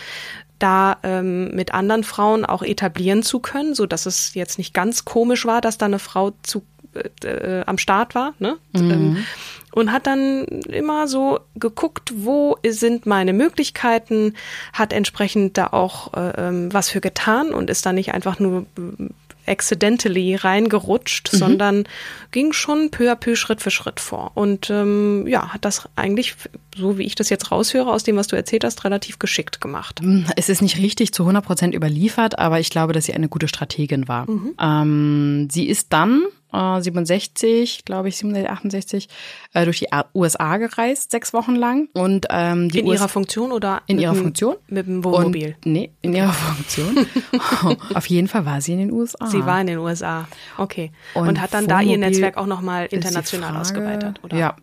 da 0.58 0.99
ähm, 1.04 1.54
mit 1.54 1.73
anderen 1.73 2.04
Frauen 2.04 2.44
auch 2.44 2.62
etablieren 2.62 3.23
zu 3.23 3.38
können, 3.40 3.75
so 3.75 3.87
dass 3.87 4.04
es 4.04 4.34
jetzt 4.34 4.58
nicht 4.58 4.75
ganz 4.75 5.06
komisch 5.06 5.46
war, 5.46 5.62
dass 5.62 5.78
da 5.78 5.87
eine 5.87 5.99
Frau 5.99 6.32
zu 6.42 6.62
äh, 6.95 7.29
äh, 7.29 7.65
am 7.67 7.79
Start 7.79 8.15
war, 8.15 8.35
ne? 8.39 8.57
Ähm, 8.75 9.25
und 9.73 9.91
hat 9.91 10.07
dann 10.07 10.45
immer 10.45 11.09
so 11.09 11.41
geguckt, 11.57 12.13
wo 12.17 12.57
sind 12.65 13.07
meine 13.07 13.33
Möglichkeiten, 13.33 14.35
hat 14.73 14.93
entsprechend 14.93 15.59
da 15.59 15.69
auch 15.69 16.15
äh, 16.15 16.49
ähm, 16.49 16.73
was 16.73 16.91
für 16.91 17.00
getan 17.00 17.52
und 17.52 17.71
ist 17.71 17.85
da 17.85 17.93
nicht 17.93 18.15
einfach 18.15 18.39
nur 18.39 18.67
äh, 18.78 19.09
accidentally 19.47 20.37
reingerutscht, 20.37 21.28
sondern 21.28 21.85
ging 22.30 22.52
schon 22.52 22.91
peu 22.91 23.11
à 23.11 23.17
peu 23.17 23.37
Schritt 23.37 23.61
für 23.61 23.71
Schritt 23.71 24.00
vor. 24.00 24.33
Und 24.35 24.71
ähm, 24.71 25.26
ja, 25.26 25.52
hat 25.52 25.65
das 25.65 25.89
eigentlich, 25.97 26.35
so 26.76 26.99
wie 26.99 27.04
ich 27.04 27.15
das 27.15 27.28
jetzt 27.28 27.50
raushöre, 27.50 27.93
aus 27.93 28.04
dem, 28.04 28.17
was 28.17 28.26
du 28.26 28.37
erzählt 28.37 28.65
hast, 28.65 28.85
relativ 28.85 29.19
geschickt 29.19 29.61
gemacht. 29.61 30.00
Es 30.37 30.49
ist 30.49 30.63
nicht 30.63 30.78
richtig 30.78 31.13
zu 31.13 31.25
100 31.25 31.45
Prozent 31.45 31.75
überliefert, 31.75 32.39
aber 32.39 32.61
ich 32.61 32.71
glaube, 32.71 32.93
dass 32.93 33.04
sie 33.04 33.15
eine 33.15 33.28
gute 33.28 33.49
Strategin 33.49 34.09
war. 34.09 34.26
Ähm, 34.61 35.49
sie 35.50 35.69
ist 35.69 35.93
dann 35.93 36.23
äh, 36.54 36.80
67, 36.82 37.84
glaube 37.84 38.08
ich, 38.08 38.17
67, 38.17 38.50
68, 38.50 39.08
äh, 39.54 39.64
durch 39.64 39.80
die 39.80 39.88
USA 40.14 40.56
gereist, 40.56 41.10
sechs 41.10 41.32
Wochen 41.32 41.54
lang. 41.54 41.88
Und 41.95 42.26
ähm, 42.30 42.69
die 42.71 42.80
In 42.80 42.86
US 42.86 43.00
ihrer 43.00 43.08
Funktion 43.08 43.52
oder 43.52 43.82
in 43.86 43.97
mit 43.97 44.04
ihrer 44.04 44.14
dem- 44.14 44.23
Funktion? 44.23 44.56
Mit 44.69 44.86
dem 44.86 45.02
Wohnmobil. 45.04 45.56
Und, 45.64 45.73
nee, 45.73 45.90
in 46.02 46.14
ihrer 46.14 46.32
Funktion. 46.32 47.06
Auf 47.95 48.06
jeden 48.06 48.28
Fall 48.28 48.47
war 48.47 48.60
sie 48.60 48.73
in 48.73 48.78
den 48.78 48.93
USA. 48.93 49.26
Sie 49.26 49.45
war 49.45 49.60
in 49.60 49.67
den 49.67 49.78
USA. 49.78 50.28
Okay. 50.58 50.93
Und, 51.14 51.28
Und 51.28 51.40
hat 51.40 51.52
dann 51.54 51.67
da 51.67 51.80
ihr 51.80 51.88
Wohnmobil 51.88 52.10
Netzwerk 52.10 52.36
auch 52.36 52.47
nochmal 52.47 52.86
international 52.86 53.56
ausgeweitet, 53.56 54.21
oder? 54.23 54.36
Ja. 54.36 54.56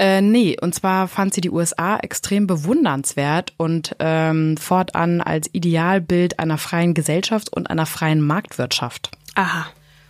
Äh, 0.00 0.20
nee, 0.20 0.56
und 0.60 0.76
zwar 0.76 1.08
fand 1.08 1.34
sie 1.34 1.40
die 1.40 1.50
USA 1.50 1.96
extrem 1.98 2.46
bewundernswert 2.46 3.52
und 3.56 3.96
ähm, 3.98 4.56
fortan 4.56 5.20
als 5.20 5.48
Idealbild 5.52 6.38
einer 6.38 6.56
freien 6.56 6.94
Gesellschaft 6.94 7.52
und 7.52 7.68
einer 7.68 7.84
freien 7.84 8.20
Marktwirtschaft. 8.20 9.10
Aha. 9.34 9.66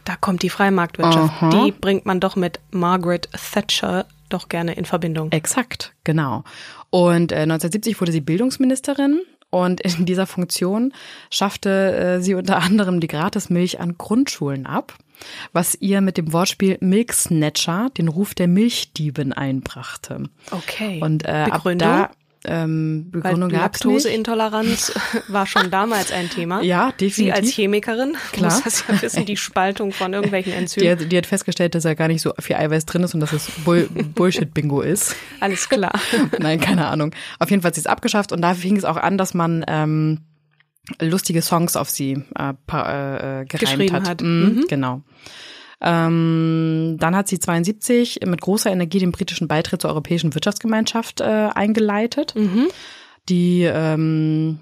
Da 0.09 0.17
kommt 0.17 0.43
die 0.43 0.49
freie 0.49 0.71
Marktwirtschaft. 0.71 1.35
Aha. 1.43 1.51
Die 1.51 1.71
bringt 1.71 2.07
man 2.07 2.19
doch 2.19 2.35
mit 2.35 2.61
Margaret 2.71 3.29
Thatcher 3.53 4.07
doch 4.31 4.49
gerne 4.49 4.73
in 4.73 4.87
Verbindung. 4.87 5.31
Exakt, 5.33 5.93
genau. 6.03 6.45
Und 6.89 7.31
äh, 7.31 7.43
1970 7.43 8.01
wurde 8.01 8.13
sie 8.13 8.23
Bildungsministerin 8.23 9.21
und 9.51 9.83
in 9.83 10.07
dieser 10.07 10.27
Funktion 10.27 10.95
schaffte 11.29 11.95
äh, 11.95 12.21
sie 12.23 12.33
unter 12.33 12.57
anderem 12.57 13.01
die 13.01 13.07
Gratismilch 13.07 13.81
an 13.81 13.99
Grundschulen 13.99 14.65
ab, 14.65 14.95
was 15.53 15.75
ihr 15.75 16.01
mit 16.01 16.17
dem 16.17 16.33
Wortspiel 16.33 16.79
Milksnatcher 16.81 17.91
den 17.99 18.09
Ruf 18.09 18.35
der 18.35 18.49
Milchdiebin 18.49 19.35
einbrachte. 19.35 20.31
Okay. 20.51 21.03
Und 21.03 21.27
äh, 21.27 21.29
ab 21.51 21.65
Begründung? 21.65 21.87
da 21.87 22.11
ähm, 22.45 23.11
Begründung 23.11 23.49
gab's 23.51 23.85
nicht. 23.85 23.95
Laktoseintoleranz 23.95 24.93
war 25.29 25.47
schon 25.47 25.71
damals 25.71 26.13
ein 26.13 26.31
Thema. 26.31 26.63
Ja, 26.63 26.93
Sie 26.99 27.07
definitiv. 27.07 27.35
als 27.35 27.49
Chemikerin 27.51 28.17
Klar. 28.33 28.53
muss 28.53 28.63
das 28.63 28.85
ja 28.89 29.03
wissen, 29.03 29.27
die 29.27 29.37
Spaltung 29.37 29.93
von 29.93 30.13
irgendwelchen 30.15 30.53
Die 30.53 30.59
Enzymen. 30.59 30.91
hat, 31.01 31.11
die 31.13 31.17
hat 31.19 31.27
festgestellt, 31.27 31.75
dass 31.75 31.83
da 31.83 31.95
gar 31.95 32.09
nicht 32.09 32.23
so 32.23 32.33
viel 32.39 32.57
Eiweiß 32.57 32.87
drin 32.87 33.03
ist 33.03 33.15
und 33.15 33.21
dass 33.21 33.33
es 33.33 33.47
Bull 33.65 33.89
Bullshit-Bingo 34.15 34.81
ist. 34.83 35.17
Alles 35.41 35.69
klar. 35.69 35.93
Nein, 36.39 36.61
keine 36.61 36.87
Ahnung. 36.87 37.13
Auf 37.39 37.51
jeden 37.51 37.63
Fall 37.63 37.71
hat 37.71 37.75
sie 37.75 37.81
es 37.81 37.87
abgeschafft 37.87 38.33
und 38.33 38.41
da 38.43 38.55
fing 38.55 38.77
es 38.77 38.85
auch 38.85 38.97
an, 38.97 39.19
dass 39.19 39.35
man 39.35 39.65
ähm, 39.67 40.21
lustige 41.01 41.43
Songs 41.43 41.77
auf 41.77 41.91
sie 41.91 42.23
äh, 42.35 42.55
pa- 42.67 43.41
äh, 43.41 43.45
gereimt 43.47 43.51
Geschrieben 43.61 43.95
hat. 43.97 44.09
hat. 44.09 44.21
Mhm, 44.23 44.65
Genau. 44.69 45.03
Ähm, 45.81 46.97
dann 46.99 47.15
hat 47.15 47.29
sie 47.29 47.39
72 47.39 48.21
mit 48.27 48.41
großer 48.41 48.71
Energie 48.71 48.99
den 48.99 49.13
britischen 49.13 49.49
Beitritt 49.49 49.83
zur 49.83 49.91
Europäischen 49.91 50.35
Wirtschaftsgemeinschaft 50.35 51.21
äh, 51.21 51.25
eingeleitet. 51.55 52.35
Die 53.29 53.63
ähm, 53.63 54.59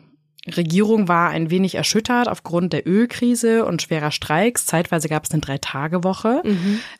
Regierung 0.54 1.08
war 1.08 1.30
ein 1.30 1.50
wenig 1.50 1.74
erschüttert 1.74 2.28
aufgrund 2.28 2.72
der 2.72 2.86
Ölkrise 2.86 3.64
und 3.64 3.82
schwerer 3.82 4.10
Streiks. 4.10 4.66
Zeitweise 4.66 5.08
gab 5.08 5.24
es 5.24 5.30
eine 5.30 5.40
Drei-Tage-Woche. 5.40 6.42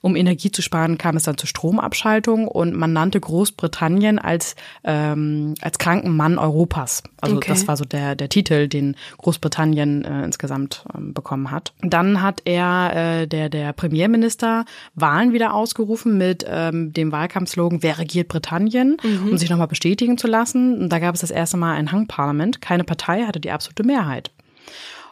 Um 0.01 0.17
Energie 0.17 0.51
zu 0.51 0.63
sparen, 0.63 0.99
kam 0.99 1.17
es 1.17 1.25
dann 1.25 1.39
zur 1.39 1.49
Stromabschaltung 1.49 2.49
und 2.49 2.75
man 2.75 2.93
nannte 2.93 3.21
Großbritannien 3.21 4.19
als, 4.19 4.57
ähm, 4.85 5.55
als 5.61 5.79
kranken 5.79 6.17
Mann 6.17 6.39
Europas. 6.39 7.03
Also 7.21 7.37
Okay. 7.37 7.51
das 7.51 7.69
war 7.69 7.77
so 7.77 7.85
der, 7.85 8.15
der 8.17 8.29
Titel, 8.29 8.69
den 8.69 8.97
Großbritannien 9.19 10.05
äh, 10.05 10.25
insgesamt 10.25 10.85
ähm, 10.97 11.13
bekommen 11.13 11.51
hat. 11.51 11.73
Dann 11.83 12.23
hat 12.23 12.43
er, 12.45 13.23
äh, 13.23 13.27
der, 13.27 13.49
der 13.49 13.73
Premierminister, 13.73 14.65
Wahlen 14.95 15.33
wieder 15.33 15.55
ausgerufen 15.55 16.17
mit 16.19 16.45
ähm, 16.49 16.93
dem 16.93 17.13
Wahlkampfslogan 17.13 17.83
Wer 17.83 17.99
regiert 17.99 18.29
Britannien, 18.29 18.97
um 19.31 19.37
sich 19.39 19.51
nochmal 19.51 19.67
bestätigen 19.69 20.17
zu 20.19 20.27
lassen. 20.27 20.79
Und 20.83 20.89
da 20.91 20.99
gab 20.99 21.15
es 21.15 21.21
das 21.21 21.31
erste 21.31 21.57
Mal 21.57 21.75
ein 21.75 21.93
Hangparlament. 21.93 22.61
Keine 22.61 22.85
Partei 22.85 23.25
hatte 23.37 23.41
die 23.41 23.51
absolute 23.51 23.85
Mehrheit. 23.85 24.31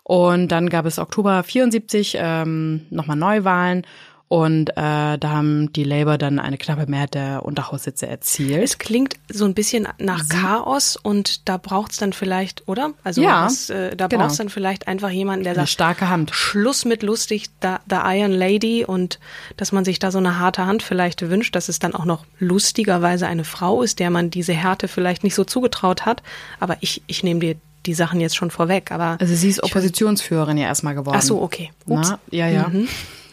Und 0.02 0.48
dann 0.48 0.68
gab 0.68 0.84
es 0.84 0.98
Oktober 0.98 1.42
74 1.42 2.16
ähm, 2.18 2.86
nochmal 2.90 3.16
Neuwahlen 3.16 3.86
und 4.28 4.70
äh, 4.70 4.74
da 4.74 5.20
haben 5.22 5.72
die 5.74 5.84
Labour 5.84 6.18
dann 6.18 6.38
eine 6.38 6.58
knappe 6.58 6.86
Mehrheit 6.90 7.14
der 7.14 7.44
Unterhaussitze 7.44 8.06
erzielt. 8.06 8.64
Es 8.64 8.78
klingt 8.78 9.14
so 9.30 9.44
ein 9.44 9.54
bisschen 9.54 9.86
nach 9.98 10.28
Chaos 10.28 10.96
und 10.96 11.48
da 11.48 11.56
braucht's 11.56 11.98
dann 11.98 12.12
vielleicht, 12.12 12.66
oder? 12.66 12.94
Also 13.04 13.22
Ja, 13.22 13.44
was, 13.44 13.70
äh, 13.70 13.94
da 13.94 14.08
genau. 14.08 14.22
braucht's 14.22 14.38
dann 14.38 14.48
vielleicht 14.48 14.88
einfach 14.88 15.10
jemanden, 15.10 15.44
der 15.44 15.52
Eine 15.52 15.60
sagt, 15.60 15.70
starke 15.70 16.08
Hand. 16.08 16.34
Schluss 16.34 16.84
mit 16.84 17.02
lustig, 17.02 17.50
da, 17.60 17.80
The 17.88 17.98
Iron 18.02 18.32
Lady 18.32 18.84
und 18.84 19.20
dass 19.56 19.72
man 19.72 19.84
sich 19.84 19.98
da 19.98 20.10
so 20.10 20.18
eine 20.18 20.38
harte 20.38 20.66
Hand 20.66 20.82
vielleicht 20.82 21.22
wünscht, 21.30 21.54
dass 21.54 21.68
es 21.68 21.78
dann 21.78 21.94
auch 21.94 22.06
noch 22.06 22.24
lustigerweise 22.38 23.26
eine 23.26 23.44
Frau 23.44 23.82
ist, 23.82 24.00
der 24.00 24.10
man 24.10 24.30
diese 24.30 24.54
Härte 24.54 24.88
vielleicht 24.88 25.22
nicht 25.22 25.34
so 25.34 25.44
zugetraut 25.44 26.06
hat. 26.06 26.22
Aber 26.60 26.76
ich, 26.80 27.02
ich 27.06 27.22
nehme 27.22 27.40
dir 27.40 27.56
die 27.86 27.94
Sachen 27.94 28.20
jetzt 28.20 28.36
schon 28.36 28.50
vorweg. 28.50 28.90
Aber 28.90 29.16
Also 29.20 29.34
sie 29.34 29.48
ist 29.48 29.62
Oppositionsführerin 29.62 30.56
ja 30.56 30.66
erstmal 30.66 30.94
geworden. 30.94 31.16
ach 31.18 31.22
so, 31.22 31.40
okay. 31.40 31.70
Ups. 31.86 32.10
Na, 32.10 32.18
ja, 32.30 32.48
ja. 32.48 32.70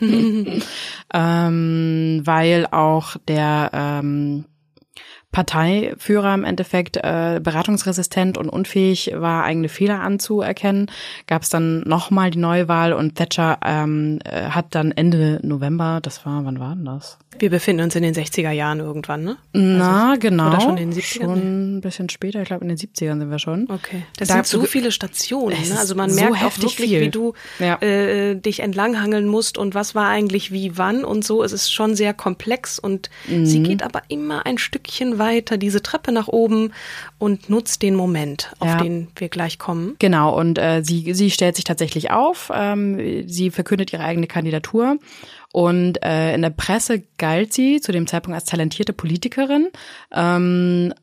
ähm, 1.14 2.22
weil 2.24 2.68
auch 2.72 3.18
der 3.28 3.70
ähm, 3.74 4.46
Parteiführer 5.32 6.34
im 6.34 6.44
Endeffekt 6.44 6.98
äh, 6.98 7.40
beratungsresistent 7.42 8.38
und 8.38 8.50
unfähig 8.50 9.12
war, 9.16 9.44
eigene 9.44 9.70
Fehler 9.70 10.02
anzuerkennen, 10.02 10.92
gab 11.26 11.44
es 11.44 11.50
dann 11.50 11.82
nochmal 11.82 12.32
die 12.32 12.40
Neuwahl 12.40 12.92
und 12.92 13.16
Thatcher 13.16 13.60
ähm, 13.64 14.20
äh, 14.26 14.50
hat 14.50 14.76
dann 14.76 14.92
Ende 14.92 15.40
November, 15.44 16.00
das 16.02 16.26
war, 16.26 16.44
wann 16.44 16.60
war 16.60 16.76
denn 16.76 16.86
das? 16.86 17.18
Wir 17.40 17.50
befinden 17.50 17.84
uns 17.84 17.96
in 17.96 18.04
den 18.04 18.14
60er 18.14 18.52
Jahren 18.52 18.80
irgendwann, 18.80 19.24
ne? 19.24 19.38
Na, 19.54 20.16
genau. 20.18 20.48
oder 20.50 20.60
schon 20.62 20.78
in 20.78 20.92
den 20.92 21.00
70ern? 21.00 21.22
Schon 21.24 21.78
ein 21.78 21.82
bisschen 21.82 22.10
später, 22.10 22.42
ich 22.42 22.48
glaube 22.48 22.64
in 22.64 22.70
den 22.70 22.78
70ern 22.78 23.18
sind 23.20 23.32
wir 23.32 23.40
schon. 23.40 23.68
Okay. 23.70 24.04
Das 24.18 24.28
Da 24.28 24.36
sind 24.36 24.48
so 24.48 24.64
viele 24.66 24.92
Stationen. 24.92 25.56
Ne? 25.70 25.80
Also 25.80 25.96
man 25.96 26.10
ist 26.10 26.18
so 26.18 26.22
merkt 26.22 26.36
auch 26.38 26.42
heftig 26.42 26.64
wirklich, 26.64 26.90
viel. 26.90 27.02
wie 27.02 27.10
du 27.10 27.34
Ja. 27.60 27.82
äh, 27.82 28.36
dich 28.36 28.60
entlanghangeln 28.60 29.28
musst 29.28 29.58
und 29.58 29.74
was 29.74 29.96
war 29.96 30.08
eigentlich 30.10 30.52
wie 30.52 30.78
wann 30.78 31.04
und 31.06 31.24
so. 31.26 31.42
Es 31.42 31.52
ist 31.52 31.72
schon 31.74 31.96
sehr 31.96 32.14
komplex 32.14 32.78
und 32.80 33.10
Mhm. 33.28 33.46
sie 33.46 33.64
geht 33.64 33.82
aber 33.82 34.02
immer 34.10 34.46
ein 34.46 34.58
Stückchen 34.58 35.18
weiter, 35.18 35.58
diese 35.58 35.82
Treppe 35.82 36.12
nach 36.12 36.28
oben 36.28 36.74
und 37.18 37.50
nutzt 37.50 37.82
den 37.82 37.96
Moment, 37.96 38.52
auf 38.60 38.68
Ja. 38.68 38.78
den 38.84 39.08
wir 39.16 39.30
gleich 39.30 39.58
kommen. 39.58 39.96
Genau, 40.00 40.38
und 40.38 40.58
äh, 40.60 40.84
sie, 40.84 41.14
sie 41.14 41.32
stellt 41.32 41.56
sich 41.56 41.66
tatsächlich 41.66 42.12
auf, 42.12 42.52
ähm, 42.54 43.28
sie 43.28 43.50
verkündet 43.52 43.94
ihre 43.94 44.04
eigene 44.04 44.28
Kandidatur 44.28 44.98
und 45.52 46.04
äh, 46.04 46.34
in 46.34 46.42
der 46.42 46.50
Presse 46.50 47.04
galt 47.18 47.54
sie 47.54 47.82
zu 47.82 47.92
dem 47.92 48.08
Zeitpunkt 48.08 48.36
als 48.36 48.46
talentierte 48.46 48.94
Politikerin. 48.94 49.70
Ähm, 50.14 50.94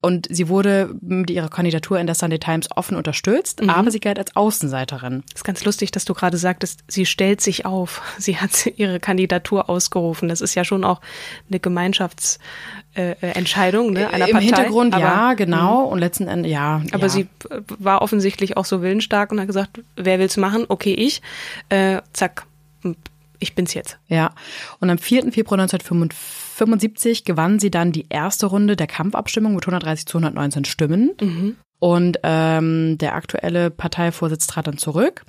und 0.00 0.28
sie 0.30 0.48
wurde 0.48 0.94
mit 1.00 1.28
ihrer 1.28 1.48
Kandidatur 1.48 1.98
in 1.98 2.06
der 2.06 2.14
Sunday 2.14 2.38
Times 2.38 2.68
offen 2.76 2.96
unterstützt, 2.96 3.68
aber 3.68 3.90
sie 3.90 3.98
galt 3.98 4.20
als 4.20 4.36
Außenseiterin. 4.36 5.24
ist 5.34 5.42
ganz 5.42 5.64
lustig, 5.64 5.90
dass 5.90 6.04
du 6.04 6.14
gerade 6.14 6.36
sagtest, 6.36 6.84
sie 6.86 7.04
stellt 7.04 7.40
sich 7.40 7.66
auf. 7.66 8.00
Sie 8.18 8.36
hat 8.36 8.66
ihre 8.76 9.00
Kandidatur 9.00 9.68
ausgerufen. 9.68 10.28
Das 10.28 10.40
ist 10.40 10.54
ja 10.54 10.64
schon 10.64 10.84
auch 10.84 11.00
eine 11.48 11.58
Gemeinschaftsentscheidung 11.58 13.18
äh, 13.22 13.32
Entscheidung, 13.32 13.92
ne, 13.92 14.08
einer 14.10 14.28
Im 14.28 14.32
Partei. 14.34 14.46
Hintergrund 14.46 14.94
aber, 14.94 15.04
ja, 15.04 15.34
genau. 15.34 15.84
Und 15.84 15.98
letzten 15.98 16.28
Endes, 16.28 16.52
ja. 16.52 16.82
Aber 16.92 17.04
ja. 17.04 17.08
sie 17.08 17.22
äh, 17.22 17.60
war 17.78 18.02
offensichtlich 18.02 18.56
auch 18.56 18.64
so 18.64 18.82
willensstark 18.82 19.32
und 19.32 19.40
hat 19.40 19.48
gesagt, 19.48 19.80
wer 19.96 20.20
will's 20.20 20.36
machen? 20.36 20.64
Okay, 20.68 20.94
ich. 20.94 21.22
Äh, 21.70 22.02
zack, 22.12 22.46
ich 23.38 23.54
bin's 23.54 23.74
jetzt. 23.74 23.98
Ja, 24.08 24.34
und 24.80 24.90
am 24.90 24.98
4. 24.98 25.32
Februar 25.32 25.60
1975 25.60 27.24
gewann 27.24 27.58
sie 27.58 27.70
dann 27.70 27.92
die 27.92 28.06
erste 28.08 28.46
Runde 28.46 28.76
der 28.76 28.86
Kampfabstimmung 28.86 29.54
mit 29.54 29.64
130 29.64 30.06
zu 30.06 30.18
119 30.18 30.64
Stimmen. 30.64 31.12
Und 31.80 32.18
ähm, 32.24 32.98
der 32.98 33.14
aktuelle 33.14 33.70
Parteivorsitz 33.70 34.48
trat 34.48 34.66
dann 34.66 34.78
zurück. 34.78 35.24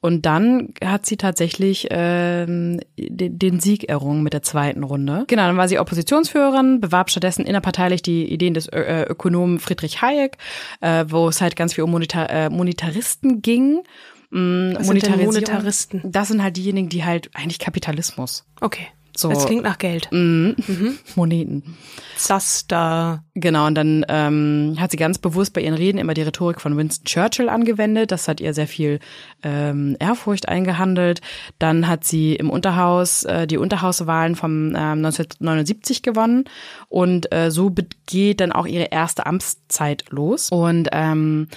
Und 0.00 0.26
dann 0.26 0.72
hat 0.82 1.06
sie 1.06 1.16
tatsächlich 1.16 1.88
ähm, 1.90 2.80
den, 2.96 3.38
den 3.38 3.60
Sieg 3.60 3.88
errungen 3.88 4.22
mit 4.22 4.32
der 4.32 4.42
zweiten 4.42 4.84
Runde. 4.84 5.24
Genau, 5.26 5.46
dann 5.46 5.56
war 5.56 5.68
sie 5.68 5.78
Oppositionsführerin, 5.78 6.80
bewarb 6.80 7.10
stattdessen 7.10 7.44
innerparteilich 7.44 8.02
die 8.02 8.32
Ideen 8.32 8.54
des 8.54 8.68
Ö 8.72 8.76
äh, 8.76 9.02
Ökonomen 9.02 9.58
Friedrich 9.58 10.00
Hayek, 10.00 10.38
äh, 10.80 11.04
wo 11.08 11.28
es 11.28 11.40
halt 11.40 11.56
ganz 11.56 11.74
viel 11.74 11.84
um 11.84 11.90
Monetar 11.90 12.30
äh, 12.30 12.48
Monetaristen 12.48 13.42
ging. 13.42 13.82
Mm, 14.30 14.74
denn 14.74 14.86
Monetarisierung. 14.86 15.26
Monetaristen? 15.26 16.02
Das 16.04 16.28
sind 16.28 16.42
halt 16.42 16.56
diejenigen, 16.56 16.88
die 16.88 17.04
halt 17.04 17.30
eigentlich 17.34 17.58
Kapitalismus. 17.58 18.44
Okay. 18.60 18.88
So. 19.18 19.30
Das 19.30 19.46
klingt 19.46 19.64
nach 19.64 19.78
Geld. 19.78 20.08
Moneten. 20.12 21.76
Zaster. 22.16 23.24
Genau, 23.34 23.66
und 23.66 23.74
dann 23.74 24.06
ähm, 24.08 24.76
hat 24.78 24.92
sie 24.92 24.96
ganz 24.96 25.18
bewusst 25.18 25.54
bei 25.54 25.60
ihren 25.60 25.74
Reden 25.74 25.98
immer 25.98 26.14
die 26.14 26.22
Rhetorik 26.22 26.60
von 26.60 26.76
Winston 26.76 27.04
Churchill 27.04 27.48
angewendet. 27.48 28.12
Das 28.12 28.28
hat 28.28 28.40
ihr 28.40 28.54
sehr 28.54 28.68
viel 28.68 29.00
ähm, 29.42 29.96
Ehrfurcht 29.98 30.48
eingehandelt. 30.48 31.20
Dann 31.58 31.88
hat 31.88 32.04
sie 32.04 32.36
im 32.36 32.48
Unterhaus 32.48 33.24
äh, 33.24 33.48
die 33.48 33.58
Unterhauswahlen 33.58 34.36
vom 34.36 34.68
ähm, 34.68 35.04
1979 35.04 36.02
gewonnen 36.02 36.44
und 36.88 37.32
äh, 37.34 37.50
so 37.50 37.74
geht 38.06 38.40
dann 38.40 38.52
auch 38.52 38.66
ihre 38.66 38.84
erste 38.84 39.26
Amtszeit 39.26 40.04
los. 40.10 40.50
Und 40.50 40.90
ähm, 40.92 41.48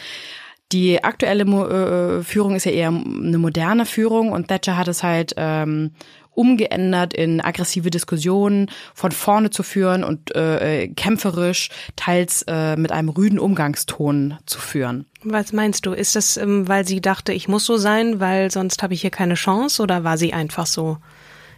die 0.71 1.03
aktuelle 1.03 1.45
Mo 1.45 1.67
äh, 1.67 2.23
Führung 2.23 2.55
ist 2.55 2.65
ja 2.65 2.71
eher 2.71 2.89
eine 2.89 3.37
moderne 3.37 3.85
Führung 3.85 4.31
und 4.31 4.47
Thatcher 4.47 4.77
hat 4.77 4.87
es 4.87 5.03
halt 5.03 5.33
ähm, 5.37 5.91
umgeändert 6.33 7.13
in 7.13 7.41
aggressive 7.41 7.89
Diskussionen 7.89 8.71
von 8.93 9.11
vorne 9.11 9.49
zu 9.49 9.63
führen 9.63 10.03
und 10.03 10.33
äh, 10.35 10.87
kämpferisch, 10.87 11.69
teils 11.95 12.43
äh, 12.47 12.77
mit 12.77 12.91
einem 12.91 13.09
rüden 13.09 13.37
Umgangston 13.37 14.37
zu 14.45 14.59
führen. 14.59 15.05
Was 15.23 15.53
meinst 15.53 15.85
du? 15.85 15.91
Ist 15.91 16.15
das, 16.15 16.37
ähm, 16.37 16.67
weil 16.67 16.87
sie 16.87 17.01
dachte, 17.01 17.33
ich 17.33 17.47
muss 17.47 17.65
so 17.65 17.77
sein, 17.77 18.19
weil 18.19 18.49
sonst 18.49 18.81
habe 18.81 18.93
ich 18.93 19.01
hier 19.01 19.11
keine 19.11 19.35
Chance 19.35 19.83
oder 19.83 20.03
war 20.03 20.17
sie 20.17 20.33
einfach 20.33 20.65
so? 20.65 20.97